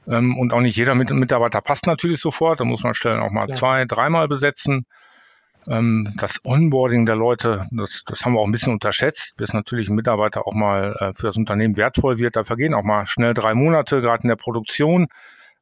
Ähm, 0.07 0.35
und 0.39 0.51
auch 0.51 0.61
nicht 0.61 0.75
jeder 0.75 0.95
Mitarbeiter 0.95 1.61
passt 1.61 1.85
natürlich 1.85 2.19
sofort. 2.19 2.59
Da 2.59 2.65
muss 2.65 2.83
man 2.83 2.95
Stellen 2.95 3.21
auch 3.21 3.31
mal 3.31 3.47
ja. 3.47 3.53
zwei, 3.53 3.85
dreimal 3.85 4.27
besetzen. 4.27 4.87
Ähm, 5.67 6.13
das 6.19 6.39
Onboarding 6.43 7.05
der 7.05 7.15
Leute, 7.15 7.65
das, 7.71 8.03
das 8.05 8.25
haben 8.25 8.33
wir 8.33 8.39
auch 8.39 8.45
ein 8.45 8.51
bisschen 8.51 8.73
unterschätzt, 8.73 9.35
bis 9.37 9.53
natürlich 9.53 9.89
ein 9.89 9.95
Mitarbeiter 9.95 10.47
auch 10.47 10.53
mal 10.53 10.95
äh, 10.99 11.13
für 11.13 11.27
das 11.27 11.37
Unternehmen 11.37 11.77
wertvoll 11.77 12.17
wird. 12.17 12.35
Da 12.35 12.43
vergehen 12.43 12.73
auch 12.73 12.83
mal 12.83 13.05
schnell 13.05 13.33
drei 13.33 13.53
Monate, 13.53 14.01
gerade 14.01 14.23
in 14.23 14.29
der 14.29 14.35
Produktion. 14.35 15.07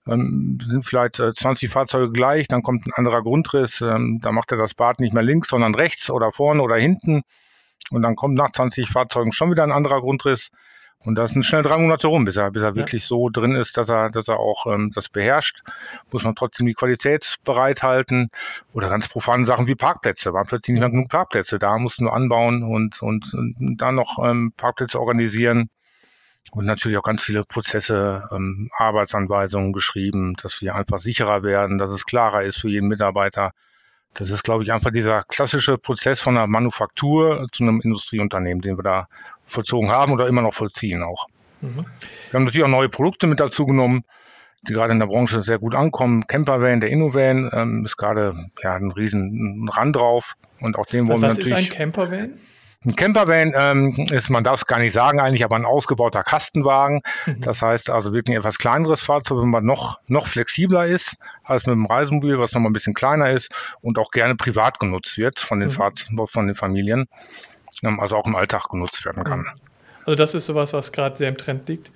Ähm, 0.07 0.57
sind 0.63 0.83
vielleicht 0.83 1.19
äh, 1.19 1.33
20 1.33 1.69
Fahrzeuge 1.69 2.11
gleich, 2.11 2.47
dann 2.47 2.63
kommt 2.63 2.87
ein 2.87 2.93
anderer 2.93 3.21
Grundriss, 3.21 3.81
ähm, 3.81 4.19
da 4.21 4.31
macht 4.31 4.51
er 4.51 4.57
das 4.57 4.73
Bad 4.73 4.99
nicht 4.99 5.13
mehr 5.13 5.23
links, 5.23 5.49
sondern 5.49 5.75
rechts 5.75 6.09
oder 6.09 6.31
vorne 6.31 6.63
oder 6.63 6.75
hinten. 6.75 7.21
Und 7.91 8.01
dann 8.01 8.15
kommt 8.15 8.35
nach 8.35 8.51
20 8.51 8.89
Fahrzeugen 8.89 9.33
schon 9.33 9.51
wieder 9.51 9.63
ein 9.63 9.71
anderer 9.71 10.01
Grundriss. 10.01 10.51
Und 11.03 11.15
da 11.15 11.27
sind 11.27 11.45
schnell 11.45 11.63
drei 11.63 11.77
Monate 11.77 12.07
rum, 12.07 12.25
bis 12.25 12.37
er, 12.37 12.51
bis 12.51 12.61
er 12.61 12.69
ja. 12.69 12.75
wirklich 12.75 13.05
so 13.05 13.29
drin 13.29 13.55
ist, 13.55 13.77
dass 13.77 13.89
er, 13.89 14.11
dass 14.11 14.27
er 14.27 14.39
auch 14.39 14.67
ähm, 14.67 14.91
das 14.93 15.09
beherrscht. 15.09 15.61
Muss 16.11 16.23
man 16.23 16.35
trotzdem 16.35 16.67
die 16.67 16.73
Qualität 16.73 17.37
bereithalten. 17.43 18.29
Oder 18.73 18.89
ganz 18.89 19.09
profane 19.09 19.45
Sachen 19.45 19.67
wie 19.67 19.75
Parkplätze. 19.75 20.33
Waren 20.33 20.45
plötzlich 20.45 20.73
nicht 20.73 20.81
mehr 20.81 20.91
genug 20.91 21.09
Parkplätze. 21.09 21.57
Da 21.57 21.77
mussten 21.79 22.05
wir 22.05 22.13
anbauen 22.13 22.63
und, 22.63 23.01
und, 23.01 23.33
und 23.33 23.77
dann 23.77 23.95
noch 23.95 24.19
ähm, 24.23 24.53
Parkplätze 24.55 24.99
organisieren. 24.99 25.69
Und 26.51 26.65
natürlich 26.65 26.97
auch 26.97 27.03
ganz 27.03 27.23
viele 27.23 27.45
Prozesse, 27.45 28.27
ähm, 28.31 28.69
Arbeitsanweisungen 28.77 29.73
geschrieben, 29.73 30.35
dass 30.41 30.61
wir 30.61 30.75
einfach 30.75 30.99
sicherer 30.99 31.43
werden, 31.43 31.77
dass 31.77 31.91
es 31.91 32.05
klarer 32.05 32.43
ist 32.43 32.59
für 32.59 32.69
jeden 32.69 32.87
Mitarbeiter. 32.87 33.51
Das 34.13 34.29
ist, 34.29 34.43
glaube 34.43 34.63
ich, 34.63 34.73
einfach 34.73 34.91
dieser 34.91 35.23
klassische 35.23 35.77
Prozess 35.77 36.19
von 36.19 36.35
einer 36.35 36.47
Manufaktur 36.47 37.47
zu 37.53 37.63
einem 37.63 37.79
Industrieunternehmen, 37.79 38.61
den 38.61 38.77
wir 38.77 38.83
da 38.83 39.07
vollzogen 39.51 39.91
haben 39.91 40.11
oder 40.13 40.27
immer 40.27 40.41
noch 40.41 40.53
vollziehen 40.53 41.03
auch. 41.03 41.27
Mhm. 41.61 41.85
Wir 42.29 42.33
haben 42.33 42.45
natürlich 42.45 42.65
auch 42.65 42.69
neue 42.69 42.89
Produkte 42.89 43.27
mit 43.27 43.39
dazu 43.39 43.65
genommen, 43.65 44.03
die 44.63 44.73
gerade 44.73 44.93
in 44.93 44.99
der 44.99 45.07
Branche 45.07 45.41
sehr 45.41 45.59
gut 45.59 45.75
ankommen. 45.75 46.27
Campervan, 46.27 46.79
der 46.79 46.89
InnoVan, 46.89 47.49
ähm, 47.53 47.85
ist 47.85 47.97
gerade 47.97 48.33
ja, 48.63 48.75
ein 48.75 48.91
riesen 48.91 49.69
Rand 49.69 49.95
drauf 49.95 50.35
und 50.59 50.77
auch 50.77 50.85
den 50.85 51.07
wollen 51.07 51.21
was, 51.21 51.37
wir 51.37 51.43
natürlich. 51.43 51.51
Was 51.51 51.59
ist 51.59 51.65
ein 51.65 51.69
Campervan? 51.69 52.33
Ein 52.83 52.95
Campervan 52.95 53.53
ähm, 53.55 54.07
ist, 54.09 54.31
man 54.31 54.43
darf 54.43 54.61
es 54.61 54.65
gar 54.65 54.79
nicht 54.79 54.93
sagen 54.93 55.19
eigentlich, 55.19 55.43
aber 55.43 55.55
ein 55.55 55.65
ausgebauter 55.65 56.23
Kastenwagen. 56.23 57.01
Mhm. 57.27 57.41
Das 57.41 57.61
heißt 57.61 57.91
also 57.91 58.11
wirklich 58.11 58.35
ein 58.35 58.39
etwas 58.39 58.57
kleineres 58.57 59.01
Fahrzeug, 59.01 59.43
wenn 59.43 59.49
man 59.49 59.63
noch, 59.63 59.99
noch 60.07 60.25
flexibler 60.25 60.87
ist 60.87 61.17
als 61.43 61.67
mit 61.67 61.75
dem 61.75 61.85
Reisemobil, 61.85 62.39
was 62.39 62.53
noch 62.53 62.61
mal 62.61 62.69
ein 62.69 62.73
bisschen 62.73 62.95
kleiner 62.95 63.29
ist 63.29 63.51
und 63.81 63.99
auch 63.99 64.09
gerne 64.09 64.35
privat 64.35 64.79
genutzt 64.79 65.15
wird 65.19 65.39
von 65.39 65.59
den, 65.59 65.69
mhm. 65.69 65.73
Fahrz 65.73 66.09
von 66.27 66.47
den 66.47 66.55
Familien 66.55 67.07
also 67.83 68.15
auch 68.15 68.25
im 68.25 68.35
Alltag 68.35 68.69
genutzt 68.69 69.05
werden 69.05 69.23
kann. 69.23 69.45
Also 70.05 70.15
das 70.15 70.33
ist 70.33 70.45
sowas, 70.45 70.73
was 70.73 70.91
gerade 70.91 71.17
sehr 71.17 71.29
im 71.29 71.37
Trend 71.37 71.67
liegt. 71.69 71.91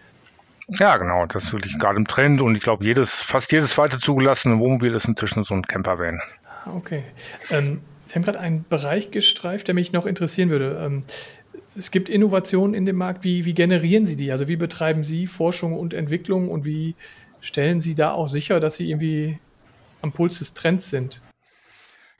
Ja, 0.68 0.98
genau, 0.98 1.26
das 1.28 1.46
ist 1.46 1.54
wirklich 1.54 1.78
gerade 1.78 1.98
im 1.98 2.08
Trend 2.08 2.42
und 2.42 2.56
ich 2.56 2.64
glaube, 2.64 2.84
jedes, 2.84 3.22
fast 3.22 3.52
jedes 3.52 3.72
zweite 3.72 4.00
zugelassene 4.00 4.60
Wohnmobil 4.60 4.94
ist 4.96 5.06
inzwischen 5.06 5.44
so 5.44 5.54
ein 5.54 5.62
Campervan. 5.64 6.22
Okay. 6.66 7.04
Ähm, 7.52 7.82
Sie 8.06 8.16
haben 8.16 8.24
gerade 8.24 8.40
einen 8.40 8.66
Bereich 8.68 9.12
gestreift, 9.12 9.68
der 9.68 9.76
mich 9.76 9.92
noch 9.92 10.06
interessieren 10.06 10.50
würde. 10.50 10.80
Ähm, 10.84 11.04
es 11.76 11.92
gibt 11.92 12.10
Innovationen 12.10 12.74
in 12.74 12.86
dem 12.86 12.96
Markt. 12.96 13.24
Wie, 13.24 13.46
wie 13.46 13.54
generieren 13.54 14.06
Sie 14.06 14.16
die? 14.16 14.32
Also 14.32 14.48
wie 14.48 14.56
betreiben 14.56 15.04
Sie 15.04 15.28
Forschung 15.28 15.74
und 15.74 15.94
Entwicklung 15.94 16.50
und 16.50 16.66
wie 16.66 16.96
stellen 17.42 17.80
Sie 17.80 17.96
da 17.96 18.12
auch 18.12 18.28
sicher, 18.28 18.60
dass 18.60 18.78
Sie 18.78 18.90
irgendwie 18.90 19.40
am 20.02 20.12
Puls 20.12 20.40
des 20.40 20.54
Trends 20.54 20.90
sind? 20.90 21.22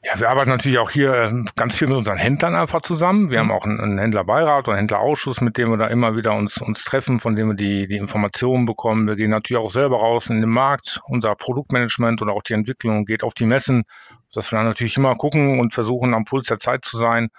Ja, 0.06 0.20
wir 0.20 0.30
arbeiten 0.30 0.52
natürlich 0.52 0.78
auch 0.78 0.92
hier 0.92 1.16
ähm, 1.16 1.50
ganz 1.56 1.76
viel 1.78 1.88
mit 1.88 1.98
unseren 1.98 2.18
Händlern 2.18 2.54
einfach 2.54 2.82
zusammen. 2.82 3.32
Wir 3.32 3.40
haben 3.40 3.50
auch 3.50 3.66
einen, 3.66 3.98
Händlerbeirat 3.98 4.68
und 4.68 4.74
einen 4.74 4.82
Händlerausschuss, 4.82 5.42
mit 5.42 5.58
dem 5.58 5.72
wir 5.72 5.78
da 5.78 5.88
immer 5.88 6.16
wieder 6.16 6.36
uns, 6.36 6.62
uns 6.62 6.84
treffen, 6.84 7.20
von 7.20 7.36
dem 7.36 7.48
wir 7.48 7.56
die, 7.56 7.88
die 7.88 7.98
Informationen 7.98 8.68
bekommen. 8.68 9.08
Wir 9.08 9.16
gehen 9.16 9.32
natürlich 9.32 9.64
auch 9.64 9.72
selber 9.72 9.98
raus 9.98 10.30
in 10.30 10.42
den 10.42 10.50
Markt. 10.52 11.02
Unser 11.06 11.34
Produktmanagement 11.34 12.22
und 12.22 12.30
auch 12.30 12.44
die 12.44 12.54
Entwicklung 12.54 13.06
geht 13.06 13.24
auf 13.24 13.34
die 13.34 13.48
Messen, 13.48 13.86
dass 14.32 14.52
wir 14.52 14.58
dann 14.58 14.68
natürlich 14.68 14.96
immer 14.96 15.16
gucken 15.16 15.60
und 15.60 15.74
versuchen, 15.74 16.14
am 16.14 16.26
Puls 16.26 16.46
der 16.46 16.60
Zeit 16.60 16.86
zu 16.86 16.98
sein 16.98 17.30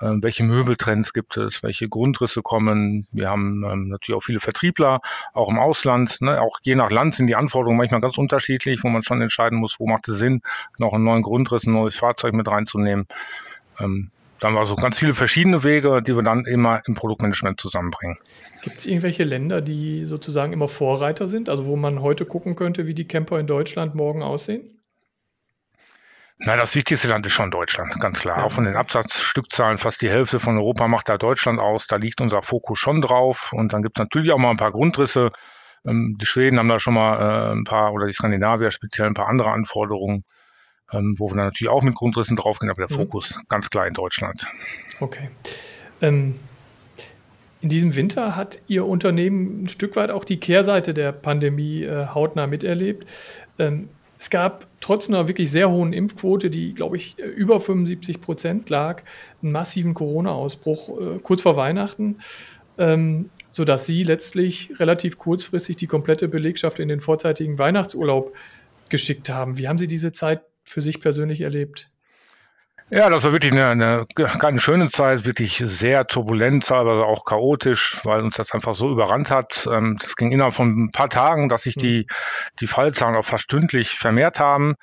welche 0.00 0.44
Möbeltrends 0.44 1.12
gibt 1.12 1.36
es, 1.36 1.62
welche 1.62 1.88
Grundrisse 1.88 2.42
kommen. 2.42 3.06
Wir 3.12 3.28
haben 3.28 3.64
ähm, 3.64 3.88
natürlich 3.88 4.16
auch 4.16 4.24
viele 4.24 4.40
Vertriebler, 4.40 5.00
auch 5.34 5.50
im 5.50 5.58
Ausland. 5.58 6.20
Ne? 6.20 6.40
Auch 6.40 6.58
je 6.62 6.74
nach 6.74 6.90
Land 6.90 7.14
sind 7.14 7.26
die 7.26 7.36
Anforderungen 7.36 7.78
manchmal 7.78 8.00
ganz 8.00 8.16
unterschiedlich, 8.18 8.82
wo 8.82 8.88
man 8.88 9.02
schon 9.02 9.20
entscheiden 9.20 9.58
muss, 9.58 9.78
wo 9.78 9.86
macht 9.86 10.08
es 10.08 10.18
Sinn, 10.18 10.42
noch 10.78 10.94
einen 10.94 11.04
neuen 11.04 11.22
Grundriss, 11.22 11.66
ein 11.66 11.72
neues 11.72 11.96
Fahrzeug 11.96 12.34
mit 12.34 12.48
reinzunehmen. 12.48 13.06
Ähm, 13.78 14.10
da 14.40 14.46
haben 14.46 14.54
wir 14.54 14.64
so 14.64 14.76
ganz 14.76 14.98
viele 14.98 15.12
verschiedene 15.12 15.64
Wege, 15.64 16.02
die 16.02 16.16
wir 16.16 16.22
dann 16.22 16.46
immer 16.46 16.80
im 16.86 16.94
Produktmanagement 16.94 17.60
zusammenbringen. 17.60 18.16
Gibt 18.62 18.78
es 18.78 18.86
irgendwelche 18.86 19.24
Länder, 19.24 19.60
die 19.60 20.06
sozusagen 20.06 20.54
immer 20.54 20.68
Vorreiter 20.68 21.28
sind, 21.28 21.50
also 21.50 21.66
wo 21.66 21.76
man 21.76 22.00
heute 22.00 22.24
gucken 22.24 22.56
könnte, 22.56 22.86
wie 22.86 22.94
die 22.94 23.06
Camper 23.06 23.38
in 23.38 23.46
Deutschland 23.46 23.94
morgen 23.94 24.22
aussehen? 24.22 24.79
Na, 26.42 26.56
das 26.56 26.74
wichtigste 26.74 27.08
Land 27.08 27.26
ist 27.26 27.32
schon 27.32 27.50
Deutschland, 27.50 28.00
ganz 28.00 28.20
klar. 28.20 28.44
Auch 28.44 28.52
von 28.52 28.64
den 28.64 28.74
Absatzstückzahlen, 28.74 29.76
fast 29.76 30.00
die 30.00 30.08
Hälfte 30.10 30.38
von 30.38 30.56
Europa 30.56 30.88
macht 30.88 31.10
da 31.10 31.18
Deutschland 31.18 31.60
aus. 31.60 31.86
Da 31.86 31.96
liegt 31.96 32.22
unser 32.22 32.40
Fokus 32.40 32.78
schon 32.78 33.02
drauf. 33.02 33.50
Und 33.52 33.74
dann 33.74 33.82
gibt 33.82 33.98
es 33.98 34.00
natürlich 34.00 34.32
auch 34.32 34.38
mal 34.38 34.50
ein 34.50 34.56
paar 34.56 34.72
Grundrisse. 34.72 35.32
Ähm, 35.86 36.16
die 36.18 36.24
Schweden 36.24 36.58
haben 36.58 36.68
da 36.68 36.78
schon 36.80 36.94
mal 36.94 37.18
äh, 37.18 37.52
ein 37.52 37.64
paar, 37.64 37.92
oder 37.92 38.06
die 38.06 38.14
Skandinavier 38.14 38.70
speziell 38.70 39.06
ein 39.06 39.14
paar 39.14 39.28
andere 39.28 39.50
Anforderungen, 39.50 40.24
ähm, 40.92 41.14
wo 41.18 41.28
wir 41.28 41.36
dann 41.36 41.46
natürlich 41.46 41.70
auch 41.70 41.82
mit 41.82 41.94
Grundrissen 41.94 42.36
draufgehen, 42.36 42.70
aber 42.70 42.86
der 42.86 42.96
mhm. 42.96 43.02
Fokus 43.02 43.38
ganz 43.50 43.68
klar 43.68 43.86
in 43.86 43.92
Deutschland. 43.92 44.46
Okay. 44.98 45.28
Ähm, 46.00 46.40
in 47.60 47.68
diesem 47.68 47.94
Winter 47.96 48.36
hat 48.36 48.60
Ihr 48.66 48.86
Unternehmen 48.86 49.64
ein 49.64 49.68
Stück 49.68 49.94
weit 49.96 50.10
auch 50.10 50.24
die 50.24 50.40
Kehrseite 50.40 50.94
der 50.94 51.12
Pandemie 51.12 51.82
äh, 51.84 52.06
hautnah 52.06 52.46
miterlebt. 52.46 53.06
Ähm, 53.58 53.90
es 54.20 54.28
gab 54.28 54.66
trotz 54.80 55.08
einer 55.08 55.28
wirklich 55.28 55.50
sehr 55.50 55.70
hohen 55.70 55.94
Impfquote, 55.94 56.50
die, 56.50 56.74
glaube 56.74 56.98
ich, 56.98 57.18
über 57.18 57.58
75 57.58 58.20
Prozent 58.20 58.68
lag, 58.68 59.02
einen 59.42 59.50
massiven 59.50 59.94
Corona-Ausbruch 59.94 61.00
äh, 61.00 61.18
kurz 61.22 61.40
vor 61.40 61.56
Weihnachten, 61.56 62.18
ähm, 62.76 63.30
sodass 63.50 63.86
Sie 63.86 64.02
letztlich 64.02 64.78
relativ 64.78 65.16
kurzfristig 65.16 65.76
die 65.76 65.86
komplette 65.86 66.28
Belegschaft 66.28 66.80
in 66.80 66.88
den 66.88 67.00
vorzeitigen 67.00 67.58
Weihnachtsurlaub 67.58 68.36
geschickt 68.90 69.30
haben. 69.30 69.56
Wie 69.56 69.68
haben 69.68 69.78
Sie 69.78 69.88
diese 69.88 70.12
Zeit 70.12 70.42
für 70.64 70.82
sich 70.82 71.00
persönlich 71.00 71.40
erlebt? 71.40 71.89
Ja, 72.92 73.08
das 73.08 73.22
war 73.22 73.32
wirklich 73.32 73.52
eine, 73.52 73.68
eine 73.68 74.06
keine 74.16 74.58
schöne 74.58 74.88
Zeit, 74.88 75.24
wirklich 75.24 75.62
sehr 75.64 76.08
turbulent, 76.08 76.66
teilweise 76.66 77.04
auch 77.04 77.24
chaotisch, 77.24 78.00
weil 78.02 78.20
uns 78.22 78.36
das 78.36 78.52
einfach 78.52 78.74
so 78.74 78.90
überrannt 78.90 79.30
hat. 79.30 79.68
Ähm, 79.70 79.96
das 80.02 80.16
ging 80.16 80.32
innerhalb 80.32 80.54
von 80.54 80.86
ein 80.86 80.90
paar 80.90 81.08
Tagen, 81.08 81.48
dass 81.48 81.62
sich 81.62 81.76
die, 81.76 82.08
die 82.60 82.66
Fallzahlen 82.66 83.14
auch 83.14 83.24
fast 83.24 83.44
stündlich 83.44 83.90
vermehrt 83.90 84.40
haben. 84.40 84.74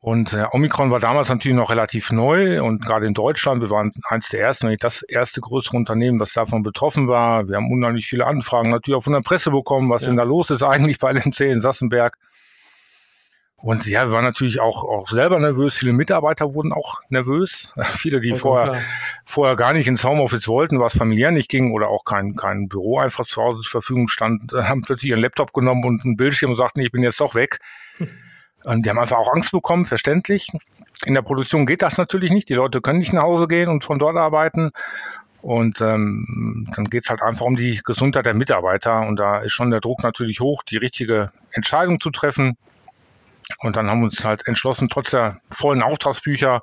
Und 0.00 0.32
äh, 0.32 0.46
Omikron 0.50 0.90
war 0.90 0.98
damals 0.98 1.28
natürlich 1.28 1.58
noch 1.58 1.68
relativ 1.70 2.10
neu 2.10 2.62
und 2.62 2.82
gerade 2.82 3.06
in 3.06 3.12
Deutschland, 3.12 3.60
wir 3.60 3.68
waren 3.68 3.92
eins 4.08 4.30
der 4.30 4.40
ersten, 4.40 4.68
nicht 4.68 4.82
das 4.82 5.02
erste 5.02 5.42
größere 5.42 5.76
Unternehmen, 5.76 6.18
was 6.20 6.32
davon 6.32 6.62
betroffen 6.62 7.06
war. 7.06 7.48
Wir 7.48 7.56
haben 7.56 7.70
unheimlich 7.70 8.06
viele 8.06 8.26
Anfragen 8.26 8.70
natürlich 8.70 8.96
auch 8.96 9.04
von 9.04 9.12
der 9.12 9.20
Presse 9.20 9.50
bekommen, 9.50 9.90
was 9.90 10.02
ja. 10.02 10.08
denn 10.08 10.16
da 10.16 10.22
los 10.22 10.48
ist 10.48 10.62
eigentlich 10.62 10.98
bei 10.98 11.12
LMC 11.12 11.40
in 11.40 11.60
Sassenberg. 11.60 12.16
Und 13.62 13.86
ja, 13.86 14.06
wir 14.06 14.12
waren 14.12 14.24
natürlich 14.24 14.58
auch, 14.60 14.84
auch 14.84 15.08
selber 15.08 15.38
nervös. 15.38 15.76
Viele 15.76 15.92
Mitarbeiter 15.92 16.54
wurden 16.54 16.72
auch 16.72 17.00
nervös. 17.10 17.72
Viele, 17.82 18.20
die 18.20 18.34
vorher, 18.34 18.80
vorher 19.24 19.54
gar 19.56 19.74
nicht 19.74 19.86
ins 19.86 20.02
Homeoffice 20.02 20.48
wollten, 20.48 20.80
was 20.80 20.96
familiär 20.96 21.30
nicht 21.30 21.50
ging 21.50 21.72
oder 21.72 21.88
auch 21.88 22.04
kein, 22.04 22.36
kein 22.36 22.68
Büro 22.68 22.98
einfach 22.98 23.26
zu 23.26 23.42
Hause 23.42 23.60
zur 23.62 23.82
Verfügung 23.82 24.08
stand, 24.08 24.52
haben 24.54 24.80
plötzlich 24.80 25.10
ihren 25.10 25.20
Laptop 25.20 25.52
genommen 25.52 25.84
und 25.84 26.04
einen 26.04 26.16
Bildschirm 26.16 26.50
und 26.50 26.56
sagten, 26.56 26.80
ich 26.80 26.90
bin 26.90 27.02
jetzt 27.02 27.20
doch 27.20 27.34
weg. 27.34 27.58
Und 28.62 28.84
die 28.84 28.90
haben 28.90 28.98
einfach 28.98 29.16
auch 29.16 29.32
Angst 29.32 29.52
bekommen, 29.52 29.86
verständlich. 29.86 30.48
In 31.06 31.14
der 31.14 31.22
Produktion 31.22 31.64
geht 31.64 31.80
das 31.80 31.96
natürlich 31.96 32.30
nicht. 32.30 32.50
Die 32.50 32.54
Leute 32.54 32.82
können 32.82 32.98
nicht 32.98 33.14
nach 33.14 33.22
Hause 33.22 33.48
gehen 33.48 33.70
und 33.70 33.86
von 33.86 33.98
dort 33.98 34.18
arbeiten. 34.18 34.72
Und 35.40 35.80
ähm, 35.80 36.68
dann 36.76 36.84
geht's 36.90 37.08
halt 37.08 37.22
einfach 37.22 37.46
um 37.46 37.56
die 37.56 37.80
Gesundheit 37.82 38.26
der 38.26 38.34
Mitarbeiter. 38.34 39.00
Und 39.00 39.16
da 39.16 39.38
ist 39.38 39.52
schon 39.52 39.70
der 39.70 39.80
Druck 39.80 40.02
natürlich 40.02 40.40
hoch, 40.40 40.62
die 40.62 40.76
richtige 40.76 41.32
Entscheidung 41.52 42.00
zu 42.00 42.10
treffen. 42.10 42.58
Und 43.58 43.76
dann 43.76 43.88
haben 43.88 44.00
wir 44.00 44.06
uns 44.06 44.24
halt 44.24 44.46
entschlossen, 44.46 44.88
trotz 44.88 45.10
der 45.10 45.40
vollen 45.50 45.82
Auftragsbücher 45.82 46.60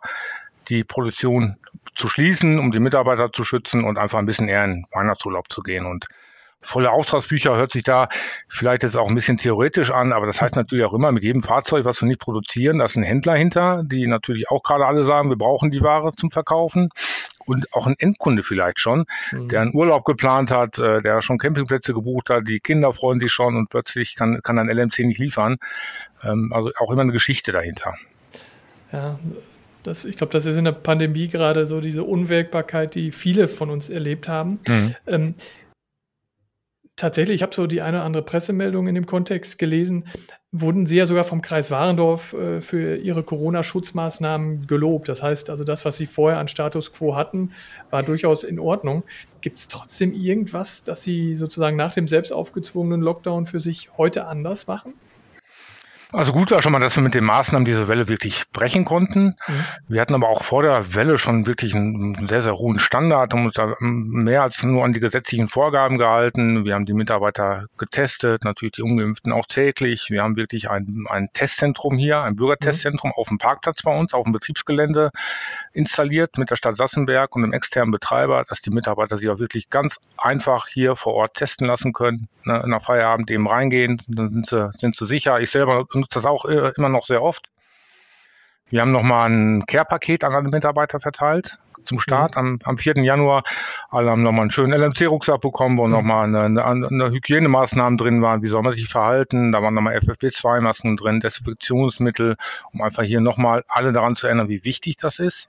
die 0.70 0.84
Produktion 0.84 1.58
zu 1.96 2.08
schließen, 2.10 2.60
um 2.60 2.72
die 2.72 2.80
Mitarbeiter 2.80 3.32
zu 3.32 3.44
schützen 3.44 3.84
und 3.84 3.98
einfach 3.98 4.20
ein 4.20 4.26
bisschen 4.26 4.50
eher 4.50 4.66
in 4.66 4.86
Weihnachtsurlaub 4.92 5.50
zu 5.52 5.62
gehen. 5.62 5.86
Und 5.86 6.08
volle 6.62 6.92
Auftragsbücher 6.92 7.56
hört 7.56 7.72
sich 7.72 7.84
da 7.84 8.10
vielleicht 8.48 8.84
jetzt 8.84 8.98
auch 8.98 9.08
ein 9.08 9.16
bisschen 9.16 9.38
theoretisch 9.38 9.92
an, 9.92 10.12
aber 10.12 10.26
das 10.26 10.42
heißt 10.42 10.56
natürlich 10.56 10.86
auch 10.86 10.94
immer, 10.94 11.12
mit 11.12 11.24
jedem 11.24 11.44
Fahrzeug, 11.44 11.86
was 11.86 12.02
wir 12.02 12.08
nicht 12.08 12.20
produzieren, 12.20 12.80
da 12.80 12.86
ist 12.86 12.98
ein 12.98 13.04
Händler 13.04 13.36
hinter, 13.36 13.84
die 13.84 14.08
natürlich 14.08 14.50
auch 14.50 14.64
gerade 14.64 14.86
alle 14.86 15.04
sagen, 15.04 15.30
wir 15.30 15.38
brauchen 15.38 15.72
die 15.72 15.82
Ware 15.82 16.12
zum 16.12 16.32
Verkaufen 16.32 16.90
und 17.46 17.74
auch 17.74 17.88
ein 17.88 17.96
Endkunde 17.98 18.44
vielleicht 18.44 18.80
schon, 18.80 19.06
mhm. 19.32 19.48
der 19.48 19.62
einen 19.62 19.76
Urlaub 19.76 20.04
geplant 20.04 20.52
hat, 20.52 20.78
äh, 20.80 21.02
der 21.02 21.22
schon 21.22 21.38
Campingplätze 21.38 21.94
gebucht 21.94 22.30
hat, 22.30 22.48
die 22.48 22.60
Kinder 22.60 22.92
freuen 22.92 23.20
sich 23.20 23.32
schon 23.32 23.56
und 23.56 23.70
plötzlich 23.70 24.16
kann, 24.16 24.42
kann 24.44 24.60
ein 24.60 24.70
LMC 24.70 25.00
nicht 25.00 25.20
liefern. 25.20 25.58
Ähm, 26.24 26.52
also 26.54 26.72
auch 26.80 26.92
immer 26.92 27.02
eine 27.02 27.12
Geschichte 27.12 27.52
dahinter. 27.52 27.96
Ja, 28.92 29.20
das, 29.84 30.06
ich 30.06 30.18
glaube, 30.18 30.34
das 30.34 30.46
ist 30.46 30.58
in 30.58 30.66
der 30.66 30.72
Pandemie 30.74 31.28
gerade 31.28 31.66
so 31.66 31.80
diese 31.80 32.04
Unwägbarkeit, 32.04 32.96
die 32.96 33.12
viele 33.12 33.48
von 33.48 33.70
uns 33.70 33.90
erlebt 33.90 34.28
haben. 34.28 34.60
Mhm. 34.68 34.96
Ähm, 35.08 35.36
tatsächlich, 36.98 37.36
ich 37.36 37.42
habe 37.44 37.56
so 37.56 37.68
die 37.68 37.82
eine 37.82 37.98
oder 37.98 38.06
andere 38.06 38.24
Pressemeldung 38.24 38.88
in 38.88 38.96
dem 38.96 39.06
Kontext 39.06 39.60
gelesen, 39.60 40.06
wurden 40.52 40.86
Sie 40.88 40.98
ja 40.98 41.06
sogar 41.06 41.24
vom 41.24 41.42
Kreis 41.42 41.72
Warendorf 41.72 42.34
äh, 42.34 42.62
für 42.62 42.98
Ihre 42.98 43.24
Corona-Schutzmaßnahmen 43.24 44.68
gelobt. 44.68 45.08
Das 45.08 45.24
heißt 45.24 45.50
also, 45.50 45.64
das, 45.64 45.86
was 45.86 45.98
Sie 45.98 46.06
vorher 46.06 46.40
an 46.40 46.48
Status 46.48 46.92
quo 46.92 47.16
hatten, 47.16 47.52
war 47.90 48.04
durchaus 48.04 48.44
in 48.44 48.60
Ordnung. 48.60 49.04
Gibt 49.42 49.60
es 49.60 49.68
trotzdem 49.68 50.14
irgendwas, 50.14 50.84
das 50.84 51.04
Sie 51.04 51.36
sozusagen 51.36 51.78
nach 51.78 51.94
dem 51.94 52.08
selbst 52.08 52.34
aufgezwungenen 52.34 53.02
Lockdown 53.02 53.46
für 53.46 53.60
sich 53.60 53.96
heute 53.98 54.26
anders 54.26 54.68
machen? 54.68 54.94
Also 56.14 56.32
gut 56.32 56.52
war 56.52 56.62
schon 56.62 56.72
mal, 56.72 56.80
dass 56.80 56.96
wir 56.96 57.04
mit 57.04 57.16
den 57.16 57.26
Maßnahmen 57.26 57.66
diese 57.66 57.90
Welle 57.90 58.08
wirklich 58.08 58.50
brechen 58.52 58.86
konnten. 58.86 59.36
Mhm. 59.48 59.66
Wir 59.90 60.00
hatten 60.00 60.14
aber 60.14 60.30
auch 60.30 60.42
vor 60.42 60.64
der 60.64 60.96
Welle 60.96 61.18
schon 61.18 61.48
wirklich 61.48 61.76
einen 61.76 62.28
sehr, 62.30 62.42
sehr 62.42 62.58
hohen 62.58 62.80
Standard 62.80 63.34
und 63.34 63.48
uns 63.48 63.56
da 63.56 63.76
mehr 63.80 64.44
als 64.44 64.64
nur 64.64 64.86
an 64.86 64.94
die 64.94 65.02
gesetzlichen 65.02 65.50
Vorgaben 65.50 65.98
gehalten. 65.98 66.64
Wir 66.64 66.76
haben 66.76 66.86
die 66.86 66.94
Mitarbeiter 66.94 67.66
getestet, 67.78 68.46
natürlich 68.46 68.74
die 68.74 68.84
Ungeimpften 68.84 69.34
auch 69.34 69.48
täglich. 69.48 70.10
Wir 70.10 70.24
haben 70.24 70.38
wirklich 70.38 70.70
ein, 70.70 71.06
ein 71.10 71.28
Testzentrum 71.34 71.98
hier, 71.98 72.22
ein 72.22 72.38
Bürgertestzentrum 72.38 73.10
mhm. 73.10 73.16
auf 73.18 73.28
dem 73.28 73.38
Parkplatz 73.38 73.82
bei 73.84 73.98
uns, 73.98 74.14
auf 74.14 74.24
dem 74.24 74.32
Betriebsgelände 74.32 75.12
installiert 75.74 76.38
mit 76.38 76.52
der 76.52 76.56
Stadt 76.56 76.78
Sassenberg 76.78 77.36
und 77.36 77.44
einem 77.44 77.54
externen 77.54 77.92
Betreiber, 77.92 78.46
dass 78.48 78.62
die 78.62 78.70
Mitarbeiter 78.70 79.18
sich 79.18 79.30
auch 79.30 79.40
wirklich 79.40 79.70
ganz 79.70 79.98
einfach 80.18 80.68
hier 80.68 80.96
vor 80.96 81.16
Ort 81.16 81.34
testen 81.34 81.68
lassen 81.68 81.92
können, 81.92 82.30
ne, 82.46 82.64
nach 82.66 82.82
Feierabend 82.82 83.30
eben 83.30 83.48
reingehen, 83.48 84.02
dann 84.08 84.32
sind 84.32 84.48
sie, 84.48 84.72
sind 84.78 84.96
sie 84.96 85.06
sicher. 85.06 85.40
Ich 85.42 85.52
selber 85.52 85.86
nutze 85.98 86.20
das 86.20 86.26
auch 86.26 86.46
äh, 86.46 86.72
immer 86.78 86.90
noch 86.90 87.06
sehr 87.06 87.22
oft. 87.22 87.50
Wir 88.70 88.82
haben 88.82 88.92
nochmal 88.92 89.30
ein 89.30 89.66
Care-Paket 89.66 90.24
an 90.24 90.36
alle 90.36 90.50
Mitarbeiter 90.50 91.00
verteilt 91.00 91.58
zum 91.88 92.00
Start 92.00 92.36
mhm. 92.36 92.40
am, 92.40 92.60
am 92.64 92.78
4. 92.78 92.98
Januar. 92.98 93.44
Alle 93.90 94.12
haben 94.12 94.24
nochmal 94.24 94.42
einen 94.42 94.52
schönen 94.52 94.74
LMC-Rucksack 94.74 95.42
bekommen, 95.42 95.78
wo 95.78 95.86
mhm. 95.86 95.94
nochmal 95.94 96.26
eine, 96.26 96.64
eine, 96.64 96.88
eine 96.88 97.12
Hygienemaßnahmen 97.12 97.98
drin 97.98 98.22
waren. 98.22 98.44
Wie 98.44 98.48
soll 98.48 98.62
man 98.62 98.74
sich 98.74 98.88
verhalten? 98.88 99.52
Da 99.52 99.62
waren 99.62 99.74
nochmal 99.74 99.98
FFP2-Masken 99.98 100.98
drin, 100.98 101.20
Desinfektionsmittel, 101.20 102.36
um 102.74 102.82
einfach 102.82 103.04
hier 103.04 103.22
nochmal 103.22 103.64
alle 103.68 103.92
daran 103.92 104.16
zu 104.16 104.28
erinnern, 104.28 104.50
wie 104.50 104.64
wichtig 104.64 104.98
das 104.98 105.20
ist. 105.20 105.48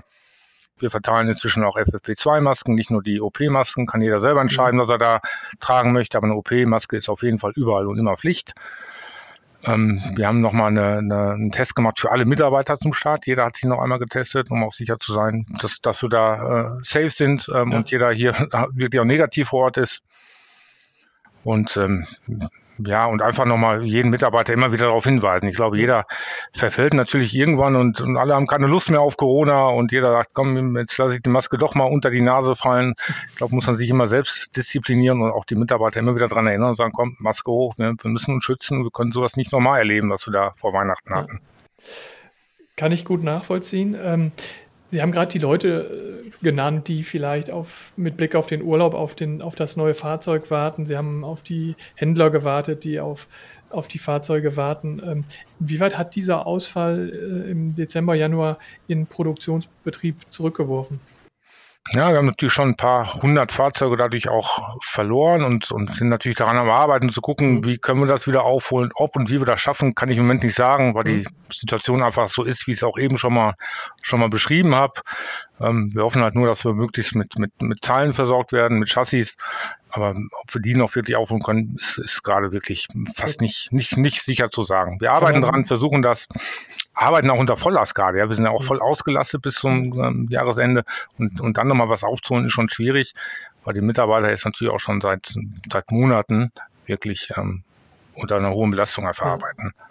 Wir 0.80 0.90
verteilen 0.90 1.28
inzwischen 1.28 1.64
auch 1.64 1.76
FFP2-Masken, 1.76 2.74
nicht 2.74 2.92
nur 2.92 3.02
die 3.02 3.20
OP-Masken, 3.20 3.86
kann 3.86 4.00
jeder 4.00 4.20
selber 4.20 4.40
entscheiden, 4.40 4.76
mhm. 4.76 4.82
was 4.82 4.90
er 4.90 4.98
da 4.98 5.20
tragen 5.58 5.92
möchte, 5.92 6.16
aber 6.16 6.28
eine 6.28 6.36
OP-Maske 6.36 6.96
ist 6.96 7.08
auf 7.08 7.22
jeden 7.22 7.38
Fall 7.38 7.52
überall 7.56 7.88
und 7.88 7.98
immer 7.98 8.16
Pflicht. 8.16 8.54
Ähm, 9.64 10.00
wir 10.14 10.26
haben 10.26 10.40
nochmal 10.40 10.68
eine, 10.68 10.98
eine, 10.98 11.30
einen 11.32 11.50
Test 11.50 11.74
gemacht 11.74 11.98
für 11.98 12.10
alle 12.10 12.24
Mitarbeiter 12.24 12.78
zum 12.78 12.92
Start. 12.92 13.26
Jeder 13.26 13.44
hat 13.44 13.56
sich 13.56 13.64
noch 13.64 13.80
einmal 13.80 13.98
getestet, 13.98 14.50
um 14.50 14.62
auch 14.62 14.72
sicher 14.72 14.98
zu 15.00 15.12
sein, 15.12 15.46
dass, 15.60 15.80
dass 15.80 16.02
wir 16.02 16.08
da 16.08 16.76
äh, 16.76 16.78
safe 16.82 17.10
sind 17.10 17.48
ähm, 17.52 17.72
ja. 17.72 17.78
und 17.78 17.90
jeder 17.90 18.12
hier 18.12 18.32
wirklich 18.72 19.00
auch 19.00 19.04
negativ 19.04 19.48
vor 19.48 19.64
Ort 19.64 19.78
ist. 19.78 20.02
Und 21.42 21.76
ähm, 21.76 22.06
ja, 22.78 23.06
und 23.06 23.22
einfach 23.22 23.44
nochmal 23.44 23.84
jeden 23.84 24.10
Mitarbeiter 24.10 24.52
immer 24.52 24.72
wieder 24.72 24.86
darauf 24.86 25.04
hinweisen. 25.04 25.48
Ich 25.48 25.56
glaube, 25.56 25.78
jeder 25.78 26.06
verfällt 26.52 26.94
natürlich 26.94 27.34
irgendwann 27.34 27.76
und, 27.76 28.00
und 28.00 28.16
alle 28.16 28.34
haben 28.34 28.46
keine 28.46 28.66
Lust 28.66 28.90
mehr 28.90 29.00
auf 29.00 29.16
Corona 29.16 29.68
und 29.68 29.92
jeder 29.92 30.12
sagt, 30.12 30.34
komm, 30.34 30.76
jetzt 30.76 30.96
lasse 30.98 31.16
ich 31.16 31.22
die 31.22 31.30
Maske 31.30 31.58
doch 31.58 31.74
mal 31.74 31.84
unter 31.84 32.10
die 32.10 32.20
Nase 32.20 32.54
fallen. 32.54 32.94
Ich 33.30 33.36
glaube, 33.36 33.54
muss 33.54 33.66
man 33.66 33.76
sich 33.76 33.90
immer 33.90 34.06
selbst 34.06 34.56
disziplinieren 34.56 35.20
und 35.20 35.32
auch 35.32 35.44
die 35.44 35.56
Mitarbeiter 35.56 36.00
immer 36.00 36.14
wieder 36.14 36.28
dran 36.28 36.46
erinnern 36.46 36.70
und 36.70 36.76
sagen, 36.76 36.92
komm, 36.92 37.16
Maske 37.18 37.50
hoch, 37.50 37.74
wir, 37.78 37.94
wir 38.00 38.10
müssen 38.10 38.34
uns 38.34 38.44
schützen, 38.44 38.84
wir 38.84 38.90
können 38.90 39.12
sowas 39.12 39.36
nicht 39.36 39.52
normal 39.52 39.80
erleben, 39.80 40.10
was 40.10 40.26
wir 40.26 40.32
da 40.32 40.52
vor 40.54 40.72
Weihnachten 40.72 41.14
hatten. 41.14 41.40
Kann 42.76 42.92
ich 42.92 43.04
gut 43.04 43.24
nachvollziehen. 43.24 43.96
Ähm, 44.00 44.30
Sie 44.90 45.02
haben 45.02 45.12
gerade 45.12 45.30
die 45.30 45.38
Leute 45.38 46.22
äh, 46.24 46.30
genannt, 46.42 46.88
die 46.88 47.02
vielleicht 47.02 47.50
auf, 47.50 47.92
mit 47.96 48.16
Blick 48.16 48.34
auf 48.34 48.46
den 48.46 48.62
Urlaub 48.62 48.94
auf, 48.94 49.14
den, 49.14 49.42
auf 49.42 49.54
das 49.54 49.76
neue 49.76 49.94
Fahrzeug 49.94 50.50
warten. 50.50 50.86
Sie 50.86 50.96
haben 50.96 51.24
auf 51.24 51.42
die 51.42 51.76
Händler 51.94 52.30
gewartet, 52.30 52.84
die 52.84 53.00
auf, 53.00 53.28
auf 53.70 53.88
die 53.88 53.98
Fahrzeuge 53.98 54.56
warten. 54.56 55.02
Ähm, 55.04 55.24
wie 55.58 55.80
weit 55.80 55.98
hat 55.98 56.14
dieser 56.14 56.46
Ausfall 56.46 57.10
äh, 57.12 57.50
im 57.50 57.74
Dezember, 57.74 58.14
Januar 58.14 58.58
Ihren 58.86 59.06
Produktionsbetrieb 59.06 60.16
zurückgeworfen? 60.30 61.00
Ja, 61.92 62.10
wir 62.10 62.18
haben 62.18 62.26
natürlich 62.26 62.52
schon 62.52 62.70
ein 62.70 62.76
paar 62.76 63.14
hundert 63.22 63.50
Fahrzeuge 63.50 63.96
dadurch 63.96 64.28
auch 64.28 64.76
verloren 64.82 65.42
und, 65.42 65.70
und 65.72 65.90
sind 65.94 66.08
natürlich 66.08 66.36
daran 66.36 66.58
am 66.58 66.68
Arbeiten 66.68 67.08
zu 67.10 67.20
gucken, 67.20 67.56
mhm. 67.56 67.64
wie 67.64 67.78
können 67.78 68.00
wir 68.00 68.06
das 68.06 68.26
wieder 68.26 68.44
aufholen. 68.44 68.90
Ob 68.94 69.16
und 69.16 69.30
wie 69.30 69.40
wir 69.40 69.46
das 69.46 69.60
schaffen, 69.60 69.94
kann 69.94 70.10
ich 70.10 70.18
im 70.18 70.24
Moment 70.24 70.42
nicht 70.42 70.54
sagen, 70.54 70.94
weil 70.94 71.04
die 71.04 71.18
mhm. 71.18 71.26
Situation 71.50 72.02
einfach 72.02 72.28
so 72.28 72.42
ist, 72.42 72.66
wie 72.66 72.72
ich 72.72 72.78
es 72.78 72.84
auch 72.84 72.98
eben 72.98 73.16
schon 73.16 73.32
mal, 73.32 73.54
schon 74.02 74.20
mal 74.20 74.28
beschrieben 74.28 74.74
habe. 74.74 75.00
Ähm, 75.60 75.90
wir 75.94 76.02
hoffen 76.02 76.22
halt 76.22 76.34
nur, 76.34 76.46
dass 76.46 76.64
wir 76.64 76.74
möglichst 76.74 77.14
mit, 77.14 77.38
mit, 77.38 77.62
mit 77.62 77.80
Teilen 77.80 78.12
versorgt 78.12 78.52
werden, 78.52 78.78
mit 78.78 78.90
Chassis. 78.90 79.36
Aber 79.90 80.10
ob 80.10 80.54
wir 80.54 80.60
die 80.60 80.74
noch 80.74 80.94
wirklich 80.94 81.16
aufholen 81.16 81.42
können, 81.42 81.76
ist, 81.78 81.98
ist 81.98 82.22
gerade 82.22 82.52
wirklich 82.52 82.86
fast 83.14 83.40
nicht, 83.40 83.72
nicht, 83.72 83.96
nicht 83.96 84.22
sicher 84.22 84.50
zu 84.50 84.62
sagen. 84.62 85.00
Wir 85.00 85.12
arbeiten 85.12 85.40
dran, 85.40 85.64
versuchen 85.64 86.02
das, 86.02 86.28
arbeiten 86.98 87.30
auch 87.30 87.38
unter 87.38 87.56
Volllast 87.56 87.94
gerade. 87.94 88.18
Ja. 88.18 88.28
Wir 88.28 88.34
sind 88.34 88.44
ja 88.44 88.50
auch 88.50 88.62
voll 88.62 88.80
ausgelastet 88.80 89.42
bis 89.42 89.54
zum 89.54 89.98
ähm, 90.00 90.26
Jahresende. 90.30 90.84
Und, 91.16 91.40
und 91.40 91.56
dann 91.56 91.68
nochmal 91.68 91.88
was 91.88 92.02
aufzuholen, 92.02 92.46
ist 92.46 92.52
schon 92.52 92.68
schwierig, 92.68 93.14
weil 93.64 93.74
die 93.74 93.80
Mitarbeiter 93.80 94.28
jetzt 94.28 94.44
natürlich 94.44 94.72
auch 94.72 94.80
schon 94.80 95.00
seit, 95.00 95.34
seit 95.72 95.90
Monaten 95.90 96.50
wirklich 96.86 97.30
ähm, 97.36 97.62
unter 98.14 98.36
einer 98.36 98.50
hohen 98.50 98.70
Belastung 98.70 99.12
verarbeiten. 99.14 99.72
Ja. 99.78 99.84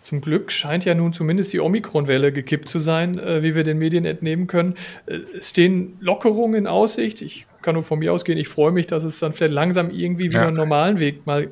Zum 0.00 0.20
Glück 0.20 0.50
scheint 0.50 0.84
ja 0.84 0.94
nun 0.94 1.12
zumindest 1.12 1.52
die 1.52 1.60
Omikron-Welle 1.60 2.32
gekippt 2.32 2.68
zu 2.68 2.80
sein, 2.80 3.18
äh, 3.18 3.42
wie 3.42 3.54
wir 3.54 3.62
den 3.62 3.78
Medien 3.78 4.04
entnehmen 4.04 4.46
können. 4.46 4.74
Äh, 5.06 5.20
stehen 5.40 5.96
Lockerungen 6.00 6.54
in 6.54 6.66
Aussicht. 6.66 7.22
Ich 7.22 7.46
kann 7.60 7.74
nur 7.74 7.84
von 7.84 8.00
mir 8.00 8.12
ausgehen. 8.12 8.38
Ich 8.38 8.48
freue 8.48 8.72
mich, 8.72 8.86
dass 8.86 9.04
es 9.04 9.20
dann 9.20 9.32
vielleicht 9.32 9.54
langsam 9.54 9.90
irgendwie 9.90 10.30
wieder 10.30 10.40
ja. 10.40 10.48
einen 10.48 10.56
normalen 10.56 10.98
Weg 10.98 11.26
mal 11.26 11.50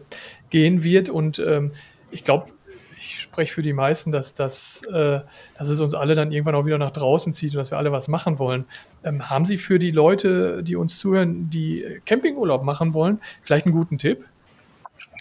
gehen 0.49 0.83
wird. 0.83 1.11
Und 1.11 1.39
ähm, 1.39 1.73
ich 2.11 2.25
glaube, 2.25 2.51
spreche 3.31 3.55
für 3.55 3.63
die 3.63 3.73
meisten, 3.73 4.11
dass, 4.11 4.35
dass, 4.35 4.83
äh, 4.93 5.21
dass 5.57 5.69
es 5.69 5.81
uns 5.81 5.95
alle 5.95 6.15
dann 6.15 6.33
irgendwann 6.33 6.57
auch 6.57 6.67
wieder 6.67 6.79
nach 6.79 6.91
draußen 6.91 7.33
zieht 7.33 7.53
und 7.53 7.59
dass 7.59 7.71
wir 7.71 7.79
alle 7.79 7.93
was 7.93 8.09
machen 8.09 8.39
wollen. 8.39 8.65
Ähm, 9.05 9.31
haben 9.31 9.45
Sie 9.45 9.57
für 9.57 9.79
die 9.79 9.93
Leute, 9.93 10.63
die 10.65 10.75
uns 10.75 10.99
zuhören, 10.99 11.49
die 11.49 12.01
Campingurlaub 12.07 12.65
machen 12.65 12.93
wollen, 12.93 13.21
vielleicht 13.43 13.67
einen 13.67 13.75
guten 13.75 13.99
Tipp? 13.99 14.25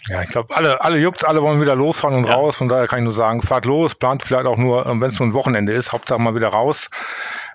Ja, 0.08 0.22
ich 0.22 0.30
glaube, 0.30 0.56
alle, 0.56 0.80
alle 0.80 0.98
juckt, 0.98 1.24
alle 1.24 1.42
wollen 1.42 1.60
wieder 1.60 1.76
losfahren 1.76 2.16
und 2.16 2.24
ja. 2.24 2.34
raus. 2.34 2.56
Von 2.56 2.68
daher 2.68 2.88
kann 2.88 3.00
ich 3.00 3.04
nur 3.04 3.12
sagen, 3.12 3.42
fahrt 3.42 3.64
los, 3.64 3.94
plant 3.94 4.22
vielleicht 4.22 4.46
auch 4.46 4.56
nur, 4.56 4.86
ähm, 4.86 5.00
wenn 5.00 5.10
es 5.10 5.18
nur 5.18 5.28
ein 5.28 5.34
Wochenende 5.34 5.72
ist, 5.72 5.92
Hauptsache 5.92 6.20
mal 6.20 6.34
wieder 6.34 6.48
raus 6.48 6.90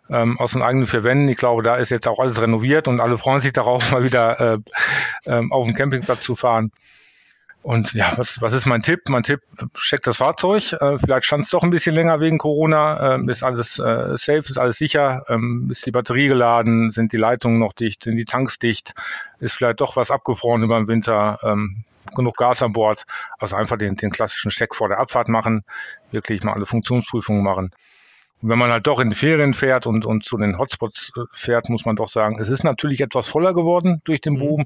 ähm, 0.10 0.40
aus 0.40 0.54
den 0.54 0.62
eigenen 0.62 0.88
vier 0.88 1.04
Wänden. 1.04 1.28
Ich 1.28 1.38
glaube, 1.38 1.64
da 1.64 1.76
ist 1.76 1.92
jetzt 1.92 2.08
auch 2.08 2.20
alles 2.20 2.40
renoviert 2.40 2.88
und 2.88 3.00
alle 3.00 3.18
freuen 3.18 3.42
sich 3.42 3.54
darauf, 3.54 3.92
mal 3.92 4.04
wieder 4.04 4.40
äh, 4.40 4.58
ähm, 5.26 5.52
auf 5.52 5.66
den 5.66 5.76
Campingplatz 5.76 6.22
zu 6.22 6.36
fahren. 6.36 6.72
Und 7.66 7.94
ja, 7.94 8.16
was, 8.16 8.44
was 8.44 8.54
ist 8.54 8.68
mein 8.68 8.84
Tipp? 8.84 9.10
Mein 9.10 9.24
Tipp, 9.24 9.42
checkt 9.74 10.06
das 10.06 10.18
Fahrzeug. 10.18 10.74
Äh, 10.74 11.00
vielleicht 11.00 11.26
stand 11.26 11.46
es 11.46 11.50
doch 11.50 11.64
ein 11.64 11.72
bisschen 11.72 11.96
länger 11.96 12.20
wegen 12.20 12.38
Corona. 12.38 13.16
Ähm, 13.16 13.28
ist 13.28 13.42
alles 13.42 13.80
äh, 13.80 14.16
safe, 14.18 14.38
ist 14.38 14.60
alles 14.60 14.78
sicher. 14.78 15.24
Ähm, 15.30 15.70
ist 15.72 15.84
die 15.84 15.92
Batterie 15.92 16.28
geladen? 16.28 16.92
Sind 16.92 17.12
die 17.12 17.18
Leitungen 17.18 17.58
noch 17.58 17.74
dicht? 17.74 18.04
Sind 18.04 18.18
die 18.18 18.26
Tanks 18.26 18.60
dicht? 18.60 18.94
Ist 19.40 19.56
vielleicht 19.56 19.82
doch 19.82 19.96
was 19.96 20.12
abgefroren 20.12 20.62
über 20.62 20.78
den 20.78 20.88
Winter? 20.88 21.40
Ähm, 21.42 21.86
genug 22.16 22.38
Gas 22.38 22.62
an 22.62 22.72
Bord. 22.72 23.08
Also 23.40 23.56
einfach 23.56 23.80
den, 23.80 23.96
den 23.96 24.12
klassischen 24.12 24.52
Check 24.52 24.76
vor 24.76 24.88
der 24.88 25.00
Abfahrt 25.00 25.28
machen, 25.28 25.64
wirklich 26.12 26.44
mal 26.44 26.54
alle 26.54 26.68
Funktionsprüfungen 26.68 27.44
machen. 27.44 27.72
Und 28.42 28.50
wenn 28.50 28.60
man 28.60 28.72
halt 28.72 28.86
doch 28.86 29.00
in 29.00 29.10
die 29.10 29.16
Ferien 29.16 29.54
fährt 29.54 29.88
und, 29.88 30.06
und 30.06 30.24
zu 30.24 30.38
den 30.38 30.58
Hotspots 30.58 31.12
äh, 31.16 31.22
fährt, 31.34 31.70
muss 31.70 31.86
man 31.86 31.96
doch 31.96 32.10
sagen, 32.10 32.38
es 32.40 32.50
ist 32.50 32.64
natürlich 32.64 33.02
etwas 33.02 33.28
voller 33.28 33.54
geworden 33.54 34.02
durch 34.04 34.22
den 34.22 34.34
mhm. 34.34 34.40
Boom. 34.40 34.66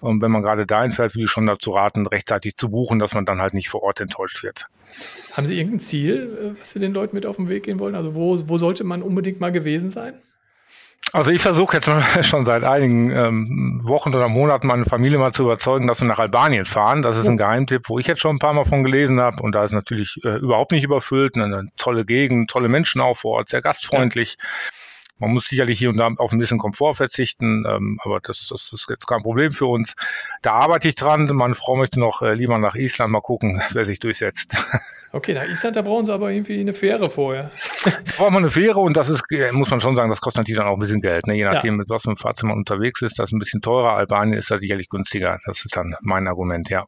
Und 0.00 0.22
wenn 0.22 0.30
man 0.30 0.42
gerade 0.42 0.66
dahin 0.66 0.90
fährt, 0.90 1.14
würde 1.14 1.24
ich 1.24 1.30
schon 1.30 1.46
dazu 1.46 1.72
raten, 1.72 2.06
rechtzeitig 2.06 2.56
zu 2.56 2.70
buchen, 2.70 2.98
dass 2.98 3.14
man 3.14 3.26
dann 3.26 3.40
halt 3.40 3.54
nicht 3.54 3.68
vor 3.68 3.82
Ort 3.82 4.00
enttäuscht 4.00 4.42
wird. 4.42 4.66
Haben 5.32 5.46
Sie 5.46 5.56
irgendein 5.56 5.80
Ziel, 5.80 6.54
äh, 6.56 6.60
was 6.60 6.72
Sie 6.72 6.80
den 6.80 6.92
Leuten 6.92 7.14
mit 7.14 7.26
auf 7.26 7.36
den 7.36 7.48
Weg 7.48 7.64
gehen 7.64 7.78
wollen? 7.78 7.94
Also 7.94 8.14
wo, 8.14 8.48
wo 8.48 8.58
sollte 8.58 8.84
man 8.84 9.02
unbedingt 9.02 9.40
mal 9.40 9.52
gewesen 9.52 9.90
sein? 9.90 10.14
Also 11.12 11.32
ich 11.32 11.42
versuche 11.42 11.76
jetzt 11.76 11.90
schon 12.26 12.44
seit 12.44 12.62
einigen 12.62 13.10
ähm, 13.10 13.80
Wochen 13.82 14.14
oder 14.14 14.28
Monaten 14.28 14.66
meine 14.66 14.84
Familie 14.84 15.18
mal 15.18 15.32
zu 15.32 15.42
überzeugen, 15.42 15.86
dass 15.86 16.00
wir 16.00 16.08
nach 16.08 16.18
Albanien 16.18 16.64
fahren. 16.64 17.02
Das 17.02 17.16
ist 17.16 17.26
ein 17.26 17.36
Geheimtipp, 17.36 17.88
wo 17.88 17.98
ich 17.98 18.06
jetzt 18.06 18.20
schon 18.20 18.36
ein 18.36 18.38
paar 18.38 18.52
Mal 18.52 18.64
von 18.64 18.84
gelesen 18.84 19.20
habe. 19.20 19.42
Und 19.42 19.54
da 19.54 19.64
ist 19.64 19.72
natürlich 19.72 20.20
äh, 20.24 20.36
überhaupt 20.36 20.72
nicht 20.72 20.84
überfüllt. 20.84 21.36
Eine 21.36 21.64
tolle 21.76 22.04
Gegend, 22.04 22.50
tolle 22.50 22.68
Menschen 22.68 23.00
auch 23.00 23.16
vor 23.16 23.38
Ort, 23.38 23.48
sehr 23.48 23.62
gastfreundlich. 23.62 24.36
Ja. 24.38 24.46
Man 25.20 25.32
muss 25.32 25.44
sicherlich 25.44 25.78
hier 25.78 25.90
und 25.90 25.98
da 25.98 26.08
auf 26.16 26.32
ein 26.32 26.38
bisschen 26.38 26.58
Komfort 26.58 26.94
verzichten, 26.94 27.64
ähm, 27.68 27.98
aber 28.02 28.20
das, 28.20 28.48
das 28.50 28.72
ist 28.72 28.86
jetzt 28.88 29.06
kein 29.06 29.20
Problem 29.20 29.52
für 29.52 29.66
uns. 29.66 29.94
Da 30.42 30.52
arbeite 30.52 30.88
ich 30.88 30.94
dran. 30.94 31.26
Meine 31.26 31.54
Frau 31.54 31.76
möchte 31.76 32.00
noch 32.00 32.22
äh, 32.22 32.34
lieber 32.34 32.58
nach 32.58 32.74
Island 32.74 33.12
mal 33.12 33.20
gucken, 33.20 33.62
wer 33.72 33.84
sich 33.84 34.00
durchsetzt. 34.00 34.56
Okay, 35.12 35.34
nach 35.34 35.42
Island, 35.42 35.74
da 35.74 35.82
brauchen 35.82 36.04
sie 36.04 36.12
aber 36.12 36.30
irgendwie 36.30 36.60
eine 36.60 36.72
Fähre 36.72 37.10
vorher. 37.10 37.50
Braucht 38.16 38.30
man 38.30 38.44
eine 38.44 38.52
Fähre 38.52 38.78
und 38.78 38.96
das 38.96 39.08
ist, 39.08 39.24
muss 39.50 39.68
man 39.68 39.80
schon 39.80 39.96
sagen, 39.96 40.08
das 40.08 40.20
kostet 40.20 40.42
natürlich 40.42 40.58
dann 40.58 40.68
auch 40.68 40.74
ein 40.74 40.78
bisschen 40.78 41.00
Geld. 41.00 41.26
Ne? 41.26 41.34
Je 41.34 41.42
nachdem, 41.42 41.74
ja. 41.74 41.78
mit 41.78 41.90
was 41.90 42.02
für 42.02 42.10
einem 42.10 42.16
Fahrzeug 42.16 42.50
man 42.50 42.58
unterwegs 42.58 43.02
ist, 43.02 43.18
das 43.18 43.30
ist 43.30 43.32
ein 43.32 43.40
bisschen 43.40 43.60
teurer. 43.60 43.96
Albanien 43.96 44.38
ist 44.38 44.52
da 44.52 44.58
sicherlich 44.58 44.88
günstiger. 44.88 45.38
Das 45.44 45.64
ist 45.64 45.74
dann 45.74 45.96
mein 46.02 46.28
Argument, 46.28 46.70
ja. 46.70 46.86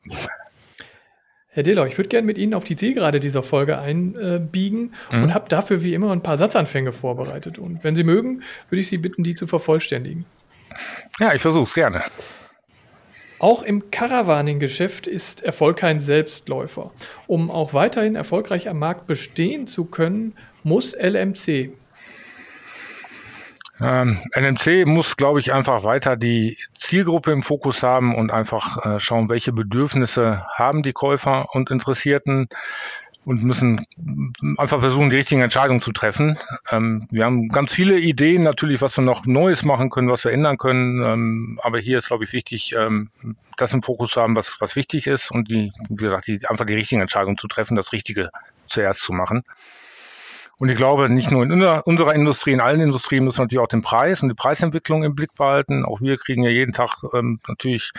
Herr 1.55 1.63
Diller, 1.63 1.87
ich 1.87 1.99
würde 1.99 2.09
gerne 2.09 2.27
mit 2.27 2.39
Ihnen 2.39 2.55
auf 2.55 2.65
die 2.65 2.77
Zielgerade 2.77 3.21
dieser 3.21 3.43
Folge 3.43 3.79
einbiegen 3.79 4.95
mhm. 5.11 5.23
und 5.23 5.35
habe 5.35 5.51
dafür 5.51 5.83
wie 5.83 5.93
immer 5.93 6.11
ein 6.11 6.23
paar 6.23 6.39
Satzanfänge 6.39 6.93
vorbereitet. 6.93 7.59
Und 7.59 7.85
wenn 7.85 7.95
Sie 7.95 8.05
mögen, 8.05 8.43
würde 8.71 8.81
ich 8.81 8.89
Sie 8.89 8.97
bitten, 8.97 9.23
die 9.23 9.35
zu 9.35 9.47
vervollständigen. 9.47 10.25
Ja, 11.21 11.35
ich 11.35 11.43
versuche 11.43 11.65
es 11.65 11.75
gerne. 11.75 12.03
Auch 13.39 13.63
im 13.63 13.91
Caravaning-Geschäft 13.91 15.07
ist 15.07 15.43
Erfolg 15.43 15.77
kein 15.77 16.01
Selbstläufer. 16.01 16.91
Um 17.27 17.51
auch 17.51 17.75
weiterhin 17.75 18.15
erfolgreich 18.15 18.69
am 18.71 18.79
Markt 18.79 19.07
bestehen 19.07 19.67
zu 19.67 19.85
können, 19.85 20.35
muss 20.63 20.97
LMC 20.97 21.73
ähm, 23.83 24.19
NMC 24.33 24.87
muss, 24.87 25.17
glaube 25.17 25.41
ich, 25.41 25.53
einfach 25.53 25.85
weiter 25.85 26.17
die 26.17 26.57
Zielgruppe 26.75 27.33
im 27.33 27.43
Fokus 27.43 27.83
haben 27.83 28.15
und 28.15 28.31
einfach 28.31 28.85
äh, 28.85 29.01
schauen, 29.01 29.29
welche 29.29 29.53
Bedürfnisse 29.53 30.47
haben 30.55 30.83
die 30.83 30.93
Käufer 30.93 31.55
und 31.55 31.71
Interessierten 31.71 32.49
und 33.25 33.45
müssen 33.45 33.85
einfach 34.57 34.81
versuchen, 34.81 35.11
die 35.11 35.17
richtigen 35.17 35.43
Entscheidungen 35.43 35.81
zu 35.81 35.93
treffen. 35.93 36.39
Ähm, 36.71 37.07
wir 37.11 37.25
haben 37.25 37.49
ganz 37.49 37.73
viele 37.73 37.99
Ideen 37.99 38.43
natürlich, 38.43 38.81
was 38.81 38.97
wir 38.97 39.05
noch 39.05 39.27
Neues 39.27 39.65
machen 39.65 39.91
können, 39.91 40.09
was 40.09 40.25
wir 40.25 40.33
ändern 40.33 40.59
können. 40.59 41.03
Ähm, 41.05 41.61
aber 41.63 41.79
hier 41.79 41.99
ist, 41.99 42.09
glaube 42.09 42.25
ich, 42.25 42.33
wichtig, 42.33 42.75
ähm, 42.77 43.11
das 43.57 43.73
im 43.73 43.83
Fokus 43.83 44.11
zu 44.11 44.21
haben, 44.21 44.35
was, 44.35 44.61
was 44.61 44.75
wichtig 44.75 45.07
ist 45.07 45.31
und 45.31 45.49
die, 45.49 45.73
wie 45.89 46.05
gesagt, 46.05 46.27
die, 46.27 46.41
einfach 46.49 46.67
die 46.67 46.75
richtigen 46.75 47.01
Entscheidungen 47.01 47.39
zu 47.39 47.47
treffen, 47.47 47.77
das 47.77 47.93
Richtige 47.93 48.31
zuerst 48.67 49.01
zu 49.01 49.13
machen. 49.13 49.45
Und 50.63 50.69
ich 50.69 50.77
glaube, 50.77 51.09
nicht 51.09 51.33
nur 51.33 51.43
in 51.43 51.51
unserer 51.51 52.15
Industrie, 52.15 52.53
in 52.53 52.61
allen 52.61 52.81
Industrien 52.81 53.25
müssen 53.25 53.39
wir 53.39 53.47
natürlich 53.47 53.65
auch 53.65 53.67
den 53.67 53.83
Preis 53.83 54.23
und 54.23 54.29
die 54.29 54.37
Preisentwicklung 54.37 55.03
im 55.03 55.17
Blick 55.17 55.35
behalten. 55.35 55.85
Auch 55.85 56.01
wir 56.01 56.17
kriegen 56.19 56.45
ja 56.45 56.51
jeden 56.51 56.73
Tag 56.73 57.03
ähm, 57.15 57.41
natürlich 57.49 57.91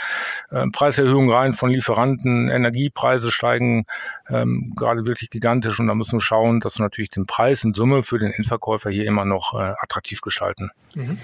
äh, 0.49 0.65
Preiserhöhungen 0.71 1.29
rein 1.29 1.51
von 1.51 1.71
Lieferanten. 1.71 2.49
Energiepreise 2.49 3.33
steigen 3.33 3.83
ähm, 4.29 4.71
gerade 4.77 5.05
wirklich 5.05 5.29
gigantisch 5.29 5.77
und 5.81 5.87
da 5.87 5.93
müssen 5.93 6.19
wir 6.19 6.21
schauen, 6.21 6.61
dass 6.61 6.79
wir 6.79 6.83
natürlich 6.83 7.09
den 7.09 7.25
Preis 7.25 7.65
in 7.65 7.73
Summe 7.73 8.01
für 8.01 8.17
den 8.17 8.31
Endverkäufer 8.31 8.89
hier 8.89 9.07
immer 9.07 9.25
noch 9.25 9.55
äh, 9.55 9.73
attraktiv 9.81 10.21
gestalten. 10.21 10.71
Mhm. 10.95 11.17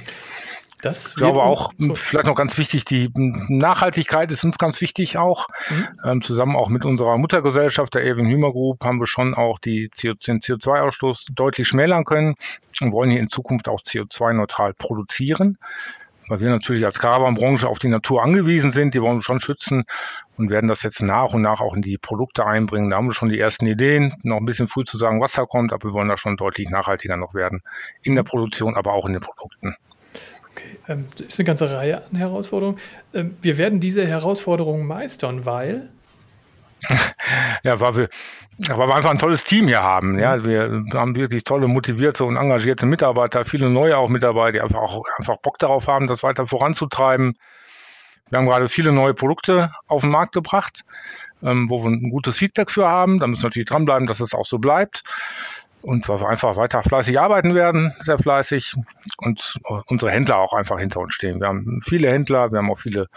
Das 0.82 1.08
ich 1.08 1.16
glaube 1.16 1.44
auch, 1.44 1.74
so. 1.78 1.94
vielleicht 1.94 2.26
noch 2.26 2.36
ganz 2.36 2.58
wichtig, 2.58 2.86
die 2.86 3.12
Nachhaltigkeit 3.16 4.32
ist 4.32 4.46
uns 4.46 4.58
ganz 4.58 4.80
wichtig 4.80 5.18
auch. 5.18 5.48
Mhm. 5.70 5.88
Ähm, 6.06 6.22
zusammen 6.22 6.56
auch 6.56 6.70
mit 6.70 6.86
unserer 6.86 7.18
Muttergesellschaft, 7.18 7.94
der 7.96 8.06
Erwin 8.06 8.28
Hümer 8.28 8.52
Group, 8.52 8.84
haben 8.86 9.00
wir 9.00 9.08
schon 9.08 9.34
auch 9.34 9.60
die 9.60 9.90
CO, 9.90 10.14
den 10.14 10.40
CO2-Ausstoß 10.40 11.34
deutlich 11.34 11.68
schmälern 11.68 12.06
können 12.06 12.36
und 12.80 12.94
wollen 12.94 13.10
hier 13.10 13.20
in 13.20 13.28
Zukunft 13.28 13.68
auch 13.68 13.82
CO2-neutral 13.82 14.74
produzieren. 14.74 15.58
Weil 16.30 16.42
wir 16.42 16.50
natürlich 16.50 16.86
als 16.86 17.00
Caravan-Branche 17.00 17.68
auf 17.68 17.80
die 17.80 17.88
Natur 17.88 18.24
angewiesen 18.24 18.72
sind, 18.72 18.94
die 18.94 19.02
wollen 19.02 19.18
wir 19.18 19.24
schon 19.24 19.40
schützen 19.40 19.84
und 20.38 20.52
werden 20.52 20.68
das 20.68 20.84
jetzt 20.84 21.02
nach 21.02 21.34
und 21.34 21.42
nach 21.42 21.60
auch 21.60 21.74
in 21.74 21.82
die 21.82 21.98
Produkte 21.98 22.46
einbringen. 22.46 22.92
Da 22.92 22.98
haben 22.98 23.08
wir 23.08 23.16
schon 23.16 23.30
die 23.30 23.40
ersten 23.40 23.66
Ideen. 23.66 24.14
Noch 24.22 24.38
ein 24.38 24.46
bisschen 24.46 24.68
früh 24.68 24.84
zu 24.86 24.98
sagen, 25.00 25.20
was 25.20 25.34
da 25.34 25.46
kommt, 25.46 25.74
aber 25.74 25.90
wir 25.90 25.94
wollen 25.94 26.08
da 26.08 26.18
schon 26.18 26.38
deutlich 26.38 26.70
nachhaltiger 26.70 27.18
noch 27.18 27.34
werden. 27.34 27.64
In 28.04 28.14
der 28.14 28.24
Produktion, 28.24 28.76
aber 28.76 28.94
auch 28.94 29.08
in 29.08 29.14
den 29.14 29.22
Produkten. 29.22 29.76
Okay, 30.60 30.78
ähm, 30.88 31.06
das 31.18 31.28
ist 31.28 31.40
eine 31.40 31.46
ganze 31.46 31.72
Reihe 31.72 32.04
an 32.06 32.18
Herausforderungen. 32.18 32.78
Ähm, 33.14 33.36
wir 33.42 33.58
werden 33.58 33.80
diese 33.80 34.06
Herausforderungen 34.06 34.86
meistern, 34.86 35.46
weil 35.46 35.90
ja, 37.64 37.80
weil 37.82 37.96
wir, 37.98 38.10
weil 38.58 38.88
wir 38.88 38.96
einfach 38.96 39.12
ein 39.12 39.20
tolles 39.20 39.44
Team 39.44 39.68
hier 39.68 39.84
haben. 39.84 40.18
Ja, 40.18 40.38
mhm. 40.38 40.46
wir 40.46 40.84
haben 40.94 41.16
wirklich 41.16 41.44
tolle, 41.44 41.68
motivierte 41.68 42.24
und 42.24 42.38
engagierte 42.38 42.86
Mitarbeiter, 42.86 43.44
viele 43.44 43.70
neue 43.70 43.98
auch 43.98 44.10
mit 44.10 44.24
dabei, 44.24 44.52
die 44.52 44.62
einfach 44.62 44.80
auch 44.80 45.04
einfach 45.18 45.38
Bock 45.38 45.60
darauf 45.60 45.88
haben, 45.88 46.08
das 46.08 46.24
weiter 46.24 46.46
voranzutreiben. 46.46 47.38
Wir 48.30 48.38
haben 48.38 48.46
gerade 48.46 48.70
viele 48.70 48.92
neue 48.92 49.14
Produkte 49.14 49.72
auf 49.88 50.02
den 50.02 50.12
Markt 50.12 50.34
gebracht, 50.34 50.86
ähm, 51.42 51.70
wo 51.70 51.84
wir 51.84 51.90
ein 51.90 52.12
gutes 52.12 52.38
Feedback 52.38 52.70
für 52.70 52.88
haben. 52.88 53.20
Da 53.20 53.28
müssen 53.28 53.44
wir 53.44 53.48
natürlich 53.48 53.68
dranbleiben, 53.68 54.08
dass 54.08 54.20
es 54.20 54.34
auch 54.34 54.46
so 54.46 54.60
bleibt. 54.60 55.04
Und 55.82 56.08
wir 56.08 56.28
einfach 56.28 56.56
weiter 56.58 56.84
fleißig 56.84 57.20
arbeiten 57.20 57.56
werden, 57.56 57.94
sehr 58.02 58.18
fleißig 58.18 58.76
und 59.18 59.60
unsere 59.88 60.12
Händler 60.12 60.40
auch 60.40 60.54
einfach 60.54 60.80
hinter 60.80 61.00
uns 61.00 61.14
stehen. 61.14 61.40
Wir 61.40 61.48
haben 61.48 61.82
viele 61.84 62.12
Händler, 62.12 62.52
wir 62.52 62.60
haben 62.60 62.70
auch 62.70 62.80
viele 62.80 63.08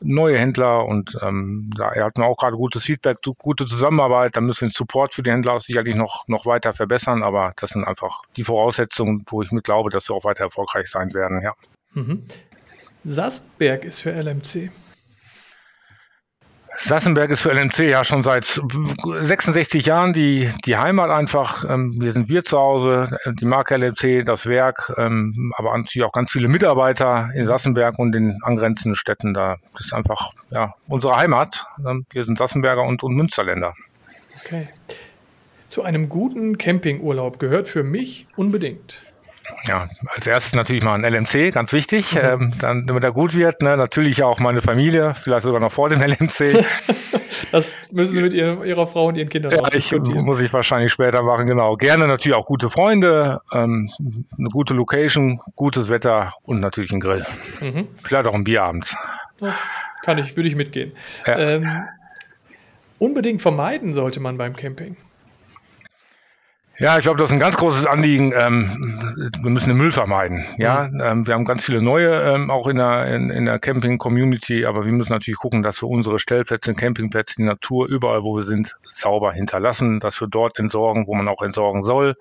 neue 0.00 0.38
Händler 0.38 0.84
und 0.86 1.16
ähm, 1.22 1.70
da 1.76 1.94
hatten 1.94 2.22
wir 2.22 2.26
auch 2.26 2.36
gerade 2.36 2.56
gutes 2.56 2.84
Feedback, 2.84 3.18
gute 3.38 3.66
Zusammenarbeit. 3.66 4.36
Da 4.36 4.40
müssen 4.40 4.62
wir 4.62 4.68
den 4.68 4.74
Support 4.74 5.14
für 5.14 5.22
die 5.22 5.30
Händler 5.30 5.54
auch 5.54 5.60
sicherlich 5.60 5.94
noch, 5.94 6.26
noch 6.26 6.46
weiter 6.46 6.72
verbessern, 6.72 7.22
aber 7.22 7.52
das 7.56 7.70
sind 7.70 7.84
einfach 7.84 8.22
die 8.36 8.44
Voraussetzungen, 8.44 9.24
wo 9.28 9.42
ich 9.42 9.52
mit 9.52 9.64
glaube, 9.64 9.90
dass 9.90 10.08
wir 10.08 10.16
auch 10.16 10.24
weiter 10.24 10.44
erfolgreich 10.44 10.88
sein 10.88 11.12
werden. 11.12 11.42
Ja. 11.42 11.52
Mhm. 11.92 12.24
Sasberg 13.04 13.84
ist 13.84 14.00
für 14.00 14.10
LMC. 14.10 14.70
Sassenberg 16.78 17.30
ist 17.30 17.40
für 17.40 17.52
LMC 17.52 17.90
ja 17.90 18.04
schon 18.04 18.22
seit 18.22 18.60
66 19.20 19.86
Jahren 19.86 20.12
die, 20.12 20.50
die 20.64 20.76
Heimat 20.76 21.10
einfach. 21.10 21.64
Ähm, 21.68 21.98
hier 22.00 22.12
sind 22.12 22.28
wir 22.28 22.44
zu 22.44 22.58
Hause, 22.58 23.18
die 23.26 23.44
Marke 23.44 23.76
LMC, 23.76 24.24
das 24.24 24.46
Werk, 24.46 24.92
ähm, 24.96 25.52
aber 25.56 25.76
natürlich 25.76 26.06
auch 26.06 26.12
ganz 26.12 26.30
viele 26.30 26.48
Mitarbeiter 26.48 27.30
in 27.34 27.46
Sassenberg 27.46 27.98
und 27.98 28.12
den 28.12 28.42
angrenzenden 28.42 28.96
Städten. 28.96 29.34
Da 29.34 29.56
das 29.74 29.86
ist 29.86 29.92
einfach 29.92 30.32
ja, 30.50 30.74
unsere 30.88 31.16
Heimat. 31.16 31.64
Ähm, 31.78 32.06
wir 32.10 32.24
sind 32.24 32.38
Sassenberger 32.38 32.82
und, 32.82 33.02
und 33.02 33.14
Münsterländer. 33.14 33.74
Okay. 34.44 34.68
Zu 35.68 35.82
einem 35.82 36.08
guten 36.08 36.58
Campingurlaub 36.58 37.38
gehört 37.38 37.68
für 37.68 37.82
mich 37.82 38.26
unbedingt 38.36 39.04
ja, 39.66 39.88
als 40.08 40.26
erstes 40.26 40.54
natürlich 40.54 40.82
mal 40.82 40.94
ein 40.94 41.04
LMC, 41.04 41.52
ganz 41.52 41.72
wichtig. 41.72 42.14
Mhm. 42.14 42.20
Ähm, 42.22 42.52
dann, 42.58 42.86
damit 42.86 43.04
er 43.04 43.12
gut 43.12 43.34
wird, 43.34 43.62
ne, 43.62 43.76
natürlich 43.76 44.22
auch 44.22 44.38
meine 44.38 44.62
Familie, 44.62 45.14
vielleicht 45.14 45.42
sogar 45.42 45.60
noch 45.60 45.72
vor 45.72 45.88
dem 45.88 46.00
LMC. 46.00 46.64
das 47.52 47.76
müssen 47.90 48.14
Sie 48.14 48.22
mit 48.22 48.32
ihr, 48.32 48.64
Ihrer 48.64 48.86
Frau 48.86 49.06
und 49.06 49.16
Ihren 49.16 49.28
Kindern 49.28 49.52
ja, 49.52 49.62
ich, 49.72 49.92
Muss 49.92 50.40
ich 50.40 50.52
wahrscheinlich 50.52 50.92
später 50.92 51.22
machen, 51.22 51.46
genau. 51.46 51.76
Gerne 51.76 52.06
natürlich 52.06 52.36
auch 52.36 52.46
gute 52.46 52.70
Freunde, 52.70 53.40
ähm, 53.52 53.90
eine 54.38 54.48
gute 54.48 54.74
Location, 54.74 55.40
gutes 55.54 55.88
Wetter 55.88 56.34
und 56.42 56.60
natürlich 56.60 56.92
ein 56.92 57.00
Grill. 57.00 57.26
Mhm. 57.60 57.88
Vielleicht 58.02 58.26
auch 58.26 58.34
ein 58.34 58.44
Bier 58.44 58.62
abends. 58.62 58.96
Ja, 59.40 59.54
kann 60.02 60.18
ich, 60.18 60.36
würde 60.36 60.48
ich 60.48 60.56
mitgehen. 60.56 60.92
Ja. 61.26 61.38
Ähm, 61.38 61.84
unbedingt 62.98 63.42
vermeiden 63.42 63.94
sollte 63.94 64.20
man 64.20 64.38
beim 64.38 64.56
Camping. 64.56 64.96
Ja, 66.78 66.98
ich 66.98 67.04
glaube, 67.04 67.18
das 67.18 67.30
ist 67.30 67.32
ein 67.32 67.40
ganz 67.40 67.56
großes 67.56 67.86
Anliegen. 67.86 68.34
Ähm, 68.36 69.32
wir 69.40 69.50
müssen 69.50 69.68
den 69.68 69.78
Müll 69.78 69.92
vermeiden. 69.92 70.44
Ja, 70.58 70.88
mhm. 70.88 71.00
ähm, 71.00 71.26
wir 71.26 71.34
haben 71.34 71.46
ganz 71.46 71.64
viele 71.64 71.80
neue 71.80 72.22
ähm, 72.22 72.50
auch 72.50 72.66
in 72.68 72.76
der, 72.76 73.06
in, 73.14 73.30
in 73.30 73.46
der 73.46 73.58
Camping-Community, 73.58 74.66
aber 74.66 74.84
wir 74.84 74.92
müssen 74.92 75.12
natürlich 75.12 75.38
gucken, 75.38 75.62
dass 75.62 75.82
wir 75.82 75.88
unsere 75.88 76.18
Stellplätze, 76.18 76.74
Campingplätze, 76.74 77.36
die 77.36 77.44
Natur 77.44 77.88
überall, 77.88 78.22
wo 78.22 78.36
wir 78.36 78.42
sind, 78.42 78.76
sauber 78.86 79.32
hinterlassen, 79.32 80.00
dass 80.00 80.20
wir 80.20 80.28
dort 80.28 80.58
entsorgen, 80.58 81.06
wo 81.06 81.14
man 81.14 81.28
auch 81.28 81.40
entsorgen 81.40 81.82
soll. 81.82 82.14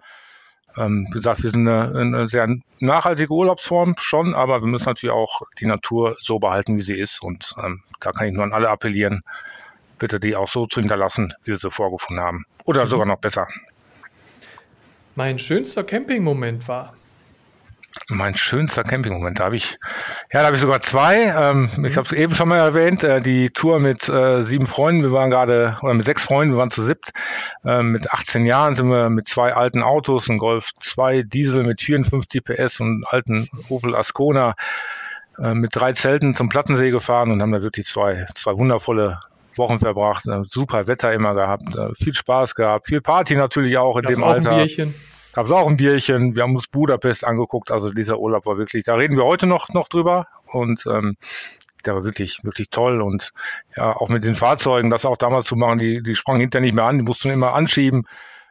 Ähm, 0.77 1.07
wie 1.09 1.17
gesagt, 1.17 1.43
wir 1.43 1.49
sind 1.49 1.67
eine, 1.67 1.97
eine 1.97 2.27
sehr 2.29 2.47
nachhaltige 2.79 3.33
Urlaubsform 3.33 3.95
schon, 3.99 4.33
aber 4.33 4.61
wir 4.61 4.67
müssen 4.67 4.85
natürlich 4.85 5.13
auch 5.13 5.41
die 5.59 5.67
Natur 5.67 6.15
so 6.21 6.39
behalten, 6.39 6.77
wie 6.77 6.81
sie 6.81 6.97
ist. 6.97 7.21
Und 7.21 7.55
ähm, 7.61 7.83
da 7.99 8.11
kann 8.11 8.27
ich 8.27 8.33
nur 8.33 8.43
an 8.43 8.53
alle 8.53 8.69
appellieren, 8.69 9.23
bitte 9.99 10.21
die 10.21 10.37
auch 10.37 10.49
so 10.49 10.65
zu 10.65 10.79
hinterlassen, 10.79 11.33
wie 11.43 11.51
wir 11.51 11.57
sie 11.57 11.71
vorgefunden 11.71 12.23
haben. 12.23 12.45
Oder 12.63 12.85
mhm. 12.85 12.89
sogar 12.89 13.05
noch 13.05 13.19
besser 13.19 13.47
mein 15.15 15.39
schönster 15.39 15.83
Campingmoment 15.83 16.67
war? 16.67 16.93
Mein 18.09 18.35
schönster 18.35 18.83
Campingmoment, 18.83 19.39
da 19.39 19.45
habe 19.45 19.55
ich, 19.55 19.79
ja, 20.31 20.41
da 20.41 20.47
habe 20.47 20.55
ich 20.57 20.61
sogar 20.61 20.81
zwei. 20.81 21.33
Ähm, 21.33 21.69
mhm. 21.75 21.85
Ich 21.85 21.95
habe 21.95 22.05
es 22.05 22.11
eben 22.11 22.35
schon 22.35 22.49
mal 22.49 22.59
erwähnt, 22.59 23.03
äh, 23.03 23.21
die 23.21 23.49
Tour 23.51 23.79
mit 23.79 24.09
äh, 24.09 24.43
sieben 24.43 24.67
Freunden. 24.67 25.01
Wir 25.01 25.13
waren 25.13 25.31
gerade, 25.31 25.77
oder 25.81 25.93
mit 25.93 26.05
sechs 26.05 26.23
Freunden, 26.23 26.53
wir 26.53 26.59
waren 26.59 26.71
zu 26.71 26.83
siebt. 26.83 27.11
Äh, 27.63 27.83
mit 27.83 28.11
18 28.11 28.45
Jahren 28.45 28.75
sind 28.75 28.89
wir 28.89 29.09
mit 29.09 29.27
zwei 29.29 29.53
alten 29.53 29.81
Autos, 29.81 30.29
ein 30.29 30.37
Golf 30.37 30.71
2 30.81 31.23
Diesel 31.23 31.63
mit 31.63 31.81
54 31.81 32.43
PS 32.43 32.81
und 32.81 32.87
einem 32.87 33.05
alten 33.07 33.49
Opel 33.69 33.95
Ascona 33.95 34.55
äh, 35.39 35.53
mit 35.53 35.73
drei 35.73 35.93
Zelten 35.93 36.35
zum 36.35 36.49
Plattensee 36.49 36.91
gefahren 36.91 37.31
und 37.31 37.41
haben 37.41 37.53
da 37.53 37.63
wirklich 37.63 37.85
zwei, 37.85 38.25
zwei 38.35 38.57
wundervolle 38.57 39.19
Wochen 39.57 39.79
verbracht, 39.79 40.27
äh, 40.27 40.41
super 40.47 40.87
Wetter 40.87 41.13
immer 41.13 41.33
gehabt, 41.33 41.75
äh, 41.75 41.93
viel 41.95 42.13
Spaß 42.13 42.55
gehabt, 42.55 42.87
viel 42.87 43.01
Party 43.01 43.35
natürlich 43.35 43.77
auch 43.77 43.97
in 43.97 44.03
Gab's 44.03 44.15
dem 44.15 44.23
auch 44.23 44.29
Alter. 44.29 44.51
Ein 44.51 44.57
Bierchen? 44.57 44.95
Gab 45.33 45.47
es 45.47 45.51
auch 45.51 45.67
ein 45.67 45.75
Bierchen. 45.75 46.33
Wir 46.33 46.43
haben 46.43 46.55
uns 46.55 46.67
Budapest 46.67 47.25
angeguckt. 47.25 47.69
Also 47.69 47.91
dieser 47.91 48.19
Urlaub 48.19 48.45
war 48.45 48.57
wirklich, 48.57 48.85
da 48.85 48.95
reden 48.95 49.17
wir 49.17 49.25
heute 49.25 49.47
noch, 49.47 49.67
noch 49.73 49.89
drüber. 49.89 50.27
Und 50.45 50.85
ähm, 50.85 51.17
der 51.85 51.95
war 51.95 52.05
wirklich, 52.05 52.39
wirklich 52.43 52.69
toll. 52.69 53.01
Und 53.01 53.31
ja, 53.75 53.95
auch 53.95 54.07
mit 54.07 54.23
den 54.23 54.35
Fahrzeugen, 54.35 54.89
das 54.89 55.05
auch 55.05 55.17
damals 55.17 55.47
zu 55.47 55.57
machen, 55.57 55.77
die, 55.77 56.01
die 56.01 56.15
sprangen 56.15 56.39
hinterher 56.39 56.65
nicht 56.65 56.73
mehr 56.73 56.85
an, 56.85 56.97
die 56.97 57.03
mussten 57.03 57.29
immer 57.31 57.53
anschieben. 57.53 58.05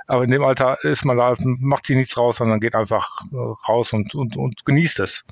Aber 0.06 0.24
in 0.24 0.30
dem 0.30 0.42
Alter 0.42 0.82
ist 0.84 1.04
man 1.04 1.16
da, 1.16 1.34
macht 1.38 1.86
sich 1.86 1.96
nichts 1.96 2.16
raus, 2.16 2.36
sondern 2.36 2.60
geht 2.60 2.74
einfach 2.74 3.20
äh, 3.32 3.36
raus 3.68 3.92
und, 3.92 4.14
und, 4.14 4.36
und 4.36 4.64
genießt 4.64 5.00
es. 5.00 5.24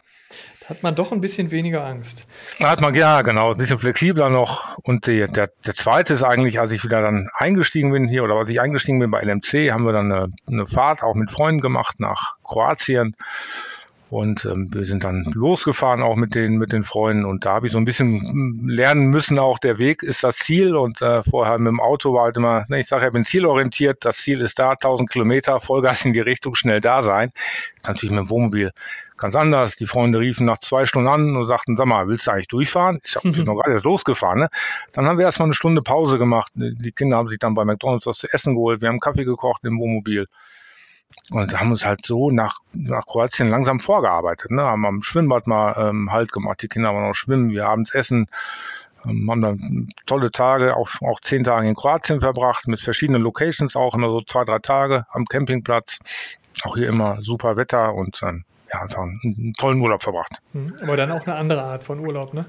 Da 0.60 0.70
hat 0.70 0.82
man 0.82 0.94
doch 0.94 1.12
ein 1.12 1.20
bisschen 1.20 1.50
weniger 1.50 1.84
Angst. 1.84 2.26
Da 2.58 2.70
hat 2.70 2.80
man, 2.80 2.94
ja, 2.94 3.22
genau, 3.22 3.50
ein 3.50 3.58
bisschen 3.58 3.78
flexibler 3.78 4.30
noch. 4.30 4.78
Und 4.78 5.06
die, 5.06 5.26
der, 5.26 5.50
der 5.66 5.74
zweite 5.74 6.14
ist 6.14 6.22
eigentlich, 6.22 6.58
als 6.60 6.72
ich 6.72 6.84
wieder 6.84 7.02
dann 7.02 7.28
eingestiegen 7.34 7.92
bin 7.92 8.08
hier, 8.08 8.24
oder 8.24 8.36
als 8.36 8.48
ich 8.48 8.60
eingestiegen 8.60 8.98
bin 8.98 9.10
bei 9.10 9.22
LMC, 9.22 9.72
haben 9.72 9.84
wir 9.84 9.92
dann 9.92 10.12
eine, 10.12 10.32
eine 10.48 10.66
Fahrt 10.66 11.02
auch 11.02 11.14
mit 11.14 11.30
Freunden 11.30 11.60
gemacht 11.60 12.00
nach 12.00 12.36
Kroatien. 12.44 13.16
Und 14.12 14.44
ähm, 14.44 14.68
wir 14.74 14.84
sind 14.84 15.04
dann 15.04 15.24
losgefahren 15.32 16.02
auch 16.02 16.16
mit 16.16 16.34
den, 16.34 16.58
mit 16.58 16.70
den 16.70 16.84
Freunden. 16.84 17.24
Und 17.24 17.46
da 17.46 17.54
habe 17.54 17.66
ich 17.66 17.72
so 17.72 17.78
ein 17.78 17.86
bisschen 17.86 18.68
lernen 18.68 19.06
müssen, 19.06 19.38
auch 19.38 19.58
der 19.58 19.78
Weg 19.78 20.02
ist 20.02 20.22
das 20.22 20.36
Ziel. 20.36 20.76
Und 20.76 21.00
äh, 21.00 21.22
vorher 21.22 21.58
mit 21.58 21.68
dem 21.68 21.80
Auto 21.80 22.12
war 22.12 22.24
halt 22.24 22.36
immer, 22.36 22.66
ne, 22.68 22.80
ich 22.80 22.88
sage, 22.88 23.06
ich 23.06 23.12
bin 23.14 23.24
zielorientiert, 23.24 24.04
das 24.04 24.18
Ziel 24.18 24.42
ist 24.42 24.58
da, 24.58 24.72
1000 24.72 25.08
Kilometer, 25.10 25.60
Vollgas 25.60 26.04
in 26.04 26.12
die 26.12 26.20
Richtung, 26.20 26.56
schnell 26.56 26.82
da 26.82 27.02
sein. 27.02 27.32
Natürlich 27.86 28.14
mit 28.14 28.26
dem 28.26 28.28
Wohnmobil 28.28 28.72
ganz 29.16 29.34
anders. 29.34 29.76
Die 29.76 29.86
Freunde 29.86 30.18
riefen 30.18 30.44
nach 30.44 30.58
zwei 30.58 30.84
Stunden 30.84 31.08
an 31.08 31.34
und 31.34 31.46
sagten, 31.46 31.76
sag 31.76 31.86
mal, 31.86 32.06
willst 32.08 32.26
du 32.26 32.32
eigentlich 32.32 32.48
durchfahren? 32.48 32.98
Ich 33.02 33.16
habe 33.16 33.28
mhm. 33.28 33.44
noch 33.44 33.54
gerade 33.54 33.72
erst 33.72 33.84
losgefahren. 33.84 34.40
Ne? 34.40 34.48
Dann 34.92 35.06
haben 35.06 35.16
wir 35.16 35.24
erstmal 35.24 35.46
eine 35.46 35.54
Stunde 35.54 35.80
Pause 35.80 36.18
gemacht. 36.18 36.52
Die 36.54 36.92
Kinder 36.92 37.16
haben 37.16 37.28
sich 37.28 37.38
dann 37.38 37.54
bei 37.54 37.64
McDonalds 37.64 38.04
was 38.04 38.18
zu 38.18 38.30
essen 38.30 38.56
geholt. 38.56 38.82
Wir 38.82 38.90
haben 38.90 39.00
Kaffee 39.00 39.24
gekocht 39.24 39.64
im 39.64 39.78
Wohnmobil. 39.78 40.26
Und 41.30 41.58
haben 41.58 41.70
uns 41.70 41.84
halt 41.84 42.06
so 42.06 42.30
nach, 42.30 42.60
nach 42.72 43.06
Kroatien 43.06 43.48
langsam 43.48 43.80
vorgearbeitet. 43.80 44.50
Ne? 44.50 44.62
Haben 44.62 44.86
am 44.86 45.02
Schwimmbad 45.02 45.46
mal 45.46 45.74
ähm, 45.78 46.12
Halt 46.12 46.32
gemacht. 46.32 46.62
Die 46.62 46.68
Kinder 46.68 46.94
waren 46.94 47.08
noch 47.08 47.14
schwimmen, 47.14 47.50
wir 47.50 47.66
abends 47.66 47.94
essen. 47.94 48.28
Ähm, 49.04 49.28
haben 49.30 49.40
dann 49.40 49.88
tolle 50.06 50.30
Tage, 50.30 50.76
auch, 50.76 50.88
auch 51.02 51.20
zehn 51.20 51.44
Tage 51.44 51.68
in 51.68 51.74
Kroatien 51.74 52.20
verbracht, 52.20 52.68
mit 52.68 52.80
verschiedenen 52.80 53.22
Locations 53.22 53.76
auch, 53.76 53.94
immer 53.94 54.08
so 54.08 54.22
zwei, 54.22 54.44
drei 54.44 54.58
Tage 54.58 55.06
am 55.10 55.24
Campingplatz. 55.26 55.98
Auch 56.64 56.76
hier 56.76 56.88
immer 56.88 57.22
super 57.22 57.56
Wetter 57.56 57.94
und 57.94 58.22
ähm, 58.22 58.44
ja, 58.72 58.80
einfach 58.80 59.02
einen, 59.02 59.20
einen 59.22 59.54
tollen 59.54 59.80
Urlaub 59.80 60.02
verbracht. 60.02 60.40
Mhm. 60.52 60.74
Aber 60.82 60.96
dann 60.96 61.10
auch 61.12 61.26
eine 61.26 61.36
andere 61.36 61.62
Art 61.62 61.84
von 61.84 61.98
Urlaub, 62.00 62.34
ne? 62.34 62.46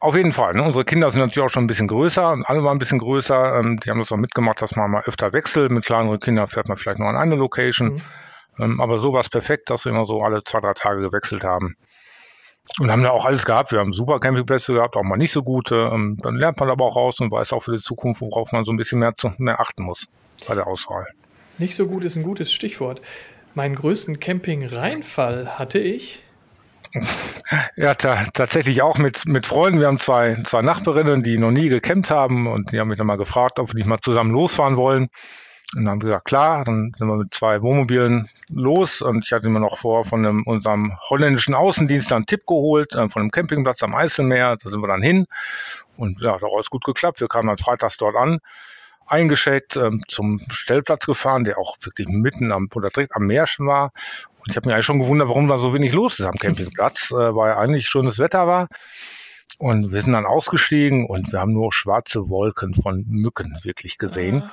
Auf 0.00 0.16
jeden 0.16 0.32
Fall. 0.32 0.54
Ne? 0.54 0.62
Unsere 0.62 0.84
Kinder 0.84 1.10
sind 1.10 1.20
natürlich 1.20 1.46
auch 1.46 1.52
schon 1.52 1.64
ein 1.64 1.68
bisschen 1.68 1.88
größer 1.88 2.30
und 2.30 2.44
alle 2.44 2.62
waren 2.64 2.76
ein 2.76 2.78
bisschen 2.78 2.98
größer. 2.98 3.58
Ähm, 3.58 3.78
die 3.80 3.90
haben 3.90 3.98
das 3.98 4.12
auch 4.12 4.16
mitgemacht, 4.16 4.62
dass 4.62 4.76
man 4.76 4.90
mal 4.90 5.02
öfter 5.04 5.32
wechselt. 5.32 5.70
Mit 5.70 5.84
kleineren 5.84 6.18
Kindern 6.18 6.48
fährt 6.48 6.68
man 6.68 6.76
vielleicht 6.76 6.98
nur 6.98 7.08
an 7.08 7.16
eine 7.16 7.36
Location. 7.36 7.94
Mhm. 7.94 8.02
Ähm, 8.58 8.80
aber 8.80 8.98
so 8.98 9.12
war 9.12 9.20
es 9.20 9.28
perfekt, 9.28 9.70
dass 9.70 9.84
wir 9.84 9.92
immer 9.92 10.06
so 10.06 10.20
alle 10.20 10.42
zwei, 10.44 10.60
drei 10.60 10.74
Tage 10.74 11.00
gewechselt 11.00 11.44
haben. 11.44 11.76
Und 12.80 12.90
haben 12.90 13.02
da 13.02 13.10
auch 13.10 13.24
alles 13.24 13.46
gehabt. 13.46 13.72
Wir 13.72 13.78
haben 13.78 13.92
super 13.92 14.20
Campingplätze 14.20 14.74
gehabt, 14.74 14.94
auch 14.94 15.02
mal 15.02 15.16
nicht 15.16 15.32
so 15.32 15.42
gute. 15.42 15.90
Ähm, 15.92 16.18
dann 16.22 16.36
lernt 16.36 16.60
man 16.60 16.70
aber 16.70 16.84
auch 16.84 16.96
raus 16.96 17.18
und 17.20 17.30
weiß 17.30 17.52
auch 17.52 17.62
für 17.62 17.72
die 17.72 17.82
Zukunft, 17.82 18.20
worauf 18.20 18.52
man 18.52 18.64
so 18.64 18.72
ein 18.72 18.76
bisschen 18.76 18.98
mehr, 18.98 19.16
zu, 19.16 19.32
mehr 19.38 19.60
achten 19.60 19.84
muss 19.84 20.06
bei 20.46 20.54
der 20.54 20.66
Auswahl. 20.66 21.06
Nicht 21.56 21.74
so 21.74 21.86
gut 21.86 22.04
ist 22.04 22.16
ein 22.16 22.22
gutes 22.22 22.52
Stichwort. 22.52 23.00
Meinen 23.54 23.74
größten 23.74 24.20
Camping-Reinfall 24.20 25.58
hatte 25.58 25.78
ich 25.78 26.22
ja, 27.76 27.94
tatsächlich 27.94 28.82
auch 28.82 28.98
mit, 28.98 29.26
mit 29.26 29.46
Freunden. 29.46 29.80
Wir 29.80 29.86
haben 29.86 29.98
zwei, 29.98 30.42
zwei 30.44 30.62
Nachbarinnen, 30.62 31.22
die 31.22 31.38
noch 31.38 31.50
nie 31.50 31.68
gecampt 31.68 32.10
haben 32.10 32.46
und 32.46 32.72
die 32.72 32.80
haben 32.80 32.88
mich 32.88 32.98
dann 32.98 33.06
mal 33.06 33.16
gefragt, 33.16 33.58
ob 33.58 33.68
wir 33.68 33.74
nicht 33.74 33.86
mal 33.86 34.00
zusammen 34.00 34.32
losfahren 34.32 34.76
wollen. 34.76 35.08
Und 35.74 35.84
dann 35.84 35.88
haben 35.90 36.02
wir 36.02 36.06
gesagt, 36.06 36.24
klar, 36.24 36.64
dann 36.64 36.94
sind 36.96 37.08
wir 37.08 37.16
mit 37.16 37.34
zwei 37.34 37.60
Wohnmobilen 37.60 38.30
los 38.48 39.02
und 39.02 39.26
ich 39.26 39.32
hatte 39.32 39.50
mir 39.50 39.60
noch 39.60 39.76
vor 39.76 40.04
von 40.04 40.24
einem, 40.24 40.42
unserem 40.44 40.96
holländischen 41.10 41.54
Außendienst 41.54 42.12
einen 42.12 42.24
Tipp 42.24 42.46
geholt, 42.46 42.94
äh, 42.94 43.08
von 43.10 43.20
einem 43.20 43.30
Campingplatz 43.30 43.82
am 43.82 43.94
Eiselmeer, 43.94 44.56
da 44.56 44.70
sind 44.70 44.80
wir 44.80 44.88
dann 44.88 45.02
hin 45.02 45.26
und 45.98 46.20
ja, 46.22 46.38
daraus 46.38 46.70
gut 46.70 46.84
geklappt. 46.84 47.20
Wir 47.20 47.28
kamen 47.28 47.48
dann 47.48 47.58
freitags 47.58 47.98
dort 47.98 48.16
an, 48.16 48.38
eingeschickt, 49.06 49.76
ähm, 49.76 50.02
zum 50.08 50.40
Stellplatz 50.50 51.04
gefahren, 51.04 51.44
der 51.44 51.58
auch 51.58 51.76
wirklich 51.82 52.08
mitten 52.08 52.50
am, 52.50 52.68
oder 52.74 52.88
direkt 52.88 53.14
am 53.14 53.26
Meer 53.26 53.46
war 53.58 53.92
ich 54.48 54.56
habe 54.56 54.68
mich 54.68 54.74
eigentlich 54.74 54.86
schon 54.86 54.98
gewundert, 54.98 55.28
warum 55.28 55.48
da 55.48 55.58
so 55.58 55.74
wenig 55.74 55.92
los 55.92 56.18
ist 56.18 56.26
am 56.26 56.34
Campingplatz, 56.38 57.10
äh, 57.10 57.34
weil 57.34 57.52
eigentlich 57.54 57.86
schönes 57.86 58.18
Wetter 58.18 58.46
war. 58.46 58.68
Und 59.58 59.92
wir 59.92 60.02
sind 60.02 60.12
dann 60.12 60.26
ausgestiegen 60.26 61.06
und 61.06 61.32
wir 61.32 61.40
haben 61.40 61.52
nur 61.52 61.72
schwarze 61.72 62.28
Wolken 62.28 62.74
von 62.74 63.04
Mücken 63.08 63.58
wirklich 63.62 63.98
gesehen. 63.98 64.48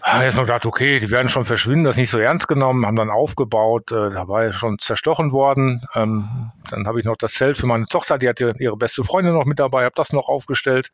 Ah, 0.00 0.22
jetzt 0.22 0.36
mal 0.36 0.42
gedacht, 0.42 0.64
okay, 0.66 1.00
die 1.00 1.10
werden 1.10 1.28
schon 1.28 1.44
verschwinden, 1.44 1.84
das 1.84 1.96
nicht 1.96 2.10
so 2.10 2.18
ernst 2.18 2.48
genommen, 2.48 2.86
haben 2.86 2.96
dann 2.96 3.10
aufgebaut, 3.10 3.90
äh, 3.92 4.10
da 4.10 4.28
war 4.28 4.44
ja 4.44 4.52
schon 4.52 4.78
zerstochen 4.78 5.32
worden. 5.32 5.82
Ähm, 5.94 6.52
dann 6.70 6.86
habe 6.86 7.00
ich 7.00 7.06
noch 7.06 7.16
das 7.16 7.34
Zelt 7.34 7.58
für 7.58 7.66
meine 7.66 7.86
Tochter, 7.86 8.18
die 8.18 8.28
hatte 8.28 8.54
ihre 8.58 8.76
beste 8.76 9.04
Freundin 9.04 9.34
noch 9.34 9.44
mit 9.44 9.58
dabei, 9.58 9.84
habe 9.84 9.94
das 9.96 10.12
noch 10.12 10.28
aufgestellt. 10.28 10.90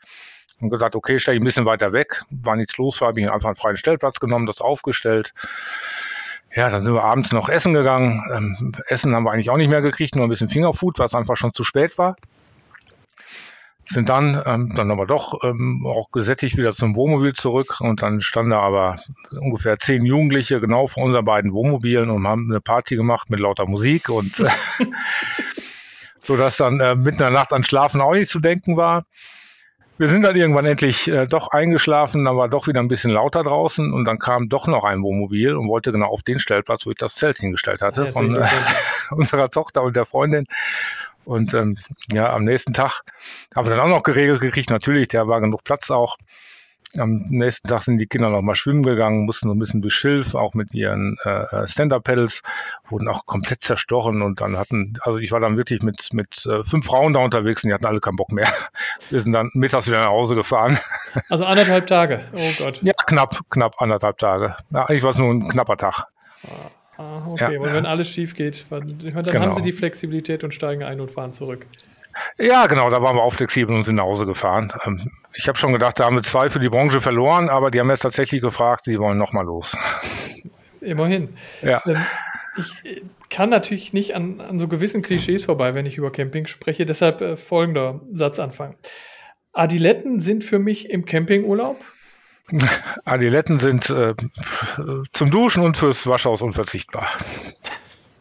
Und 0.61 0.71
gesagt, 0.71 0.95
okay, 0.95 1.19
stelle 1.19 1.37
ich 1.37 1.43
ein 1.43 1.45
bisschen 1.45 1.67
weiter 1.67 1.93
weg, 1.93 2.23
war 2.31 2.57
nichts 2.57 2.77
los, 2.77 3.01
habe 3.01 3.21
ich 3.21 3.31
einfach 3.31 3.49
einen 3.49 3.57
freien 3.57 3.77
Stellplatz 3.77 4.21
genommen, 4.21 4.47
das 4.47 4.61
aufgestellt. 4.61 5.33
Ja, 6.55 6.71
dann 6.71 6.83
sind 6.83 6.95
wir 6.95 7.03
abends 7.03 7.33
noch 7.33 7.49
essen 7.49 7.75
gegangen. 7.75 8.23
Ähm, 8.33 8.73
essen 8.89 9.15
haben 9.15 9.25
wir 9.25 9.33
eigentlich 9.33 9.51
auch 9.51 9.57
nicht 9.57 9.71
mehr 9.71 9.83
gekriegt, 9.83 10.15
nur 10.15 10.25
ein 10.25 10.31
bisschen 10.31 10.49
Fingerfood, 10.49 10.99
was 10.99 11.15
einfach 11.15 11.37
schon 11.37 11.55
zu 11.55 11.65
spät 11.65 11.99
war 11.99 12.17
sind 13.87 14.09
dann 14.09 14.43
ähm, 14.47 14.73
dann 14.75 14.91
aber 14.91 15.07
doch 15.07 15.43
ähm, 15.45 15.87
auch 15.87 16.11
gesättigt 16.11 16.57
wieder 16.57 16.73
zum 16.73 16.97
Wohnmobil 16.97 17.35
zurück 17.35 17.81
und 17.81 18.03
dann 18.03 18.21
standen 18.21 18.51
da 18.51 18.61
aber 18.61 19.01
ungefähr 19.31 19.79
zehn 19.79 20.05
Jugendliche 20.05 20.61
genau 20.61 20.87
vor 20.87 21.05
unseren 21.05 21.25
beiden 21.25 21.53
Wohnmobilen 21.53 22.11
und 22.11 22.27
haben 22.27 22.51
eine 22.51 22.61
Party 22.61 22.97
gemacht 22.97 23.31
mit 23.31 23.41
lauter 23.41 23.67
Musik 23.67 24.09
und 24.09 24.35
so 26.21 26.37
dass 26.37 26.57
dann 26.57 26.81
äh, 26.81 26.95
mitten 26.95 27.19
in 27.19 27.19
der 27.19 27.31
Nacht 27.31 27.53
an 27.53 27.63
Schlafen 27.63 28.01
auch 28.01 28.13
nicht 28.13 28.31
zu 28.31 28.41
denken 28.41 28.77
war. 28.77 29.05
Wir 29.97 30.09
sind 30.09 30.23
dann 30.23 30.35
irgendwann 30.35 30.67
endlich 30.67 31.07
äh, 31.09 31.27
doch 31.27 31.49
eingeschlafen, 31.49 32.25
dann 32.25 32.37
war 32.37 32.49
doch 32.49 32.67
wieder 32.67 32.81
ein 32.81 32.89
bisschen 32.89 33.13
lauter 33.13 33.45
draußen 33.45 33.93
und 33.93 34.05
dann 34.05 34.19
kam 34.19 34.49
doch 34.49 34.67
noch 34.67 34.85
ein 34.85 35.03
Wohnmobil 35.03 35.55
und 35.55 35.69
wollte 35.69 35.93
genau 35.93 36.07
auf 36.07 36.23
den 36.23 36.41
Stellplatz, 36.41 36.85
wo 36.85 36.91
ich 36.91 36.97
das 36.97 37.15
Zelt 37.15 37.39
hingestellt 37.39 37.81
hatte, 37.81 38.07
ja, 38.07 38.11
von 38.11 38.35
äh, 38.35 38.47
unserer 39.13 39.49
Tochter 39.51 39.83
und 39.83 39.95
der 39.95 40.05
Freundin. 40.05 40.47
Und 41.25 41.55
ähm, 41.55 41.79
ja, 42.13 42.33
am 42.33 42.45
nächsten 42.45 42.73
Tag 42.73 43.03
haben 43.55 43.67
wir 43.67 43.71
dann 43.71 43.81
auch 43.81 43.89
noch 43.89 44.03
geregelt 44.03 44.41
gekriegt. 44.41 44.71
Natürlich, 44.71 45.09
der 45.09 45.29
war 45.29 45.41
genug 45.41 45.65
Platz 45.65 45.91
auch. 45.91 46.17
Am 46.97 47.25
nächsten 47.29 47.67
Tag 47.67 47.83
sind 47.83 47.99
die 47.99 48.07
Kinder 48.07 48.31
noch 48.31 48.43
mal 48.43 48.55
schwimmen 48.55 48.85
gegangen, 48.85 49.25
mussten 49.25 49.49
so 49.49 49.55
ein 49.55 49.59
bisschen 49.59 49.83
durch 49.83 49.95
Schilf, 49.95 50.35
auch 50.35 50.55
mit 50.55 50.75
ihren 50.75 51.17
äh, 51.25 51.67
Stand-Up-Pedals, 51.67 52.43
wurden 52.89 53.09
auch 53.09 53.27
komplett 53.27 53.63
zerstochen 53.63 54.23
und 54.23 54.41
dann 54.41 54.57
hatten, 54.57 54.97
also 55.01 55.19
ich 55.19 55.33
war 55.33 55.41
dann 55.41 55.57
wirklich 55.57 55.83
mit, 55.83 56.13
mit 56.13 56.47
äh, 56.47 56.63
fünf 56.63 56.87
Frauen 56.87 57.13
da 57.13 57.21
unterwegs 57.21 57.65
und 57.65 57.69
die 57.69 57.75
hatten 57.75 57.87
alle 57.87 57.99
keinen 57.99 58.17
Bock 58.17 58.31
mehr. 58.31 58.49
Wir 59.11 59.21
sind 59.21 59.33
dann 59.33 59.51
mittags 59.55 59.87
wieder 59.87 60.01
nach 60.01 60.09
Hause 60.09 60.35
gefahren. 60.35 60.79
Also 61.31 61.45
anderthalb 61.45 61.87
Tage, 61.87 62.25
oh 62.33 62.43
Gott. 62.59 62.83
Ja, 62.83 62.93
knapp, 63.07 63.39
knapp 63.49 63.81
anderthalb 63.81 64.19
Tage. 64.19 64.57
Ja, 64.71 64.87
eigentlich 64.87 65.05
war 65.05 65.13
es 65.13 65.19
nur 65.19 65.31
ein 65.33 65.49
knapper 65.49 65.77
Tag. 65.77 66.07
Ah. 66.43 66.71
Ah, 66.97 67.23
okay. 67.27 67.55
Ja, 67.55 67.61
und 67.61 67.73
wenn 67.73 67.87
alles 67.87 68.09
schief 68.09 68.35
geht, 68.35 68.67
dann 68.71 68.99
genau. 68.99 69.41
haben 69.41 69.55
sie 69.55 69.63
die 69.63 69.73
Flexibilität 69.73 70.45
und 70.45 70.55
steigen 70.55 70.83
ein 70.85 71.01
und 71.01 71.11
fahren 71.11 71.33
zurück. 71.33 71.67
Ja, 72.39 72.67
genau, 72.67 72.91
da 72.91 73.03
waren 73.03 73.17
wir 73.17 73.23
auch 73.23 73.33
flexibel 73.33 73.75
und 73.75 73.83
sind 73.83 73.97
nach 73.97 74.05
Hause 74.05 74.27
gefahren. 74.27 74.73
Ähm, 74.87 75.11
ich 75.33 75.49
habe 75.49 75.59
schon 75.59 75.73
gedacht, 75.73 75.99
da 75.99 76.05
haben 76.05 76.15
wir 76.15 76.23
zwei 76.23 76.49
für 76.49 76.61
die 76.61 76.69
Branche 76.69 77.01
verloren, 77.01 77.49
aber 77.49 77.73
die 77.73 77.81
haben 77.81 77.91
jetzt 77.91 78.03
tatsächlich 78.03 78.41
gefragt, 78.41 78.85
sie 78.85 78.99
wollen 79.01 79.19
nochmal 79.19 79.45
los. 79.45 79.77
Immerhin. 80.81 81.37
Ja. 81.63 81.83
Ich 82.57 82.85
äh, 82.85 83.03
kann 83.31 83.51
natürlich 83.51 83.93
nicht 83.93 84.15
an, 84.15 84.41
an, 84.41 84.59
so 84.59 84.69
gewissen 84.69 85.03
Klischees 85.03 85.45
vorbei, 85.45 85.75
wenn 85.75 85.87
ich 85.87 85.99
über 85.99 86.13
Camping 86.13 86.47
spreche. 86.47 86.87
Deshalb 86.87 87.21
äh, 87.21 87.37
folgender 87.37 88.01
Satzanfang. 88.13 88.77
Adiletten 89.53 90.21
sind 90.21 90.45
für 90.45 90.59
mich 90.59 90.91
im 90.91 91.05
Campingurlaub 91.05 91.77
Adiletten 93.05 93.59
sind 93.59 93.91
äh, 93.91 94.15
zum 95.13 95.31
Duschen 95.31 95.63
und 95.63 95.77
fürs 95.77 96.07
Waschhaus 96.07 96.43
unverzichtbar. 96.43 97.09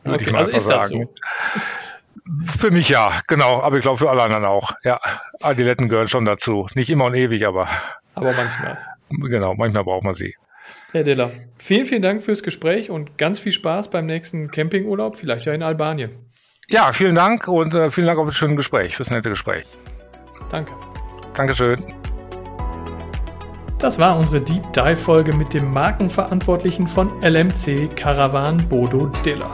Würde 0.04 0.15
okay, 0.15 0.26
ich 0.26 0.32
mal 0.32 0.46
also 0.46 0.52
ist 0.52 0.63
sagen. 0.65 0.80
das 0.82 0.89
so? 0.89 2.58
Für 2.58 2.72
mich 2.72 2.89
ja, 2.89 3.19
genau, 3.28 3.62
aber 3.62 3.78
ich 3.78 3.82
glaube 3.82 3.98
für 3.98 4.10
alle 4.10 4.24
anderen 4.24 4.46
auch. 4.46 4.72
Ja, 4.84 5.00
Adiletten 5.41 5.89
gehören 5.89 6.08
schon 6.08 6.26
dazu. 6.26 6.67
Nicht 6.74 6.89
immer 6.89 7.06
und 7.06 7.15
ewig, 7.15 7.46
aber. 7.46 7.67
Aber 8.15 8.34
manchmal. 8.34 8.78
Genau, 9.10 9.56
manchmal 9.56 9.84
braucht 9.84 10.04
man 10.04 10.13
sie. 10.13 10.36
Herr 10.93 11.01
Diller, 11.01 11.32
vielen, 11.58 11.88
vielen 11.88 12.03
Dank 12.03 12.21
fürs 12.21 12.43
Gespräch 12.43 12.91
und 12.91 13.17
ganz 13.17 13.39
viel 13.39 13.51
Spaß 13.51 13.89
beim 13.89 14.06
nächsten 14.06 14.51
Campingurlaub, 14.51 15.15
vielleicht 15.15 15.47
ja 15.47 15.53
in 15.53 15.63
Albanien. 15.63 16.12
Ja, 16.69 16.91
vielen 16.91 17.15
Dank 17.15 17.47
und 17.47 17.73
äh, 17.73 17.89
vielen 17.89 18.06
Dank 18.06 18.19
auf 18.19 18.27
das 18.27 18.36
schöne 18.36 18.53
Gespräch, 18.53 18.95
fürs 18.95 19.10
nette 19.10 19.32
Gespräch. 19.32 19.63
Danke. 20.51 20.71
Dankeschön. 21.36 21.77
Das 23.79 23.97
war 23.97 24.19
unsere 24.19 24.39
Deep 24.39 24.71
Dive 24.71 24.95
Folge 24.95 25.36
mit 25.36 25.56
dem 25.56 25.73
Markenverantwortlichen 25.73 26.86
von 26.86 27.10
LMC 27.23 27.95
Caravan 27.95 28.58
Bodo 28.69 29.08
Diller. 29.25 29.49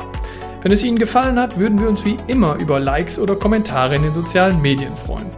Wenn 0.61 0.73
es 0.73 0.83
Ihnen 0.83 0.99
gefallen 0.99 1.39
hat, 1.39 1.57
würden 1.57 1.79
wir 1.79 1.87
uns 1.87 2.03
wie 2.03 2.17
immer 2.27 2.55
über 2.59 2.81
Likes 2.81 3.17
oder 3.17 3.37
Kommentare 3.37 3.95
in 3.95 4.01
den 4.01 4.13
sozialen 4.13 4.61
Medien 4.61 4.93
freuen. 4.93 5.29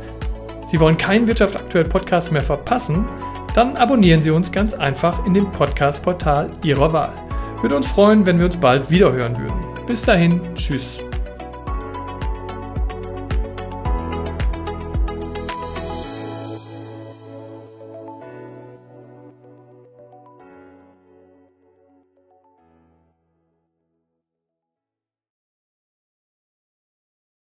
Sie 0.66 0.80
wollen 0.80 0.98
keinen 0.98 1.28
Wirtschaft 1.28 1.56
aktuell 1.58 1.86
Podcast 1.86 2.32
mehr 2.32 2.42
verpassen? 2.42 3.06
Dann 3.54 3.76
abonnieren 3.76 4.22
Sie 4.22 4.32
uns 4.32 4.52
ganz 4.52 4.74
einfach 4.74 5.26
in 5.26 5.34
dem 5.34 5.52
Podcast-Portal 5.52 6.48
Ihrer 6.64 6.94
Wahl. 6.94 7.14
Würde 7.62 7.76
uns 7.76 7.88
freuen, 7.88 8.26
wenn 8.26 8.40
wir 8.40 8.46
uns 8.46 8.58
bald 8.58 8.90
wiederhören 8.90 9.38
würden. 9.38 9.60
Bis 9.86 10.04
dahin, 10.04 10.40
tschüss. 10.56 11.00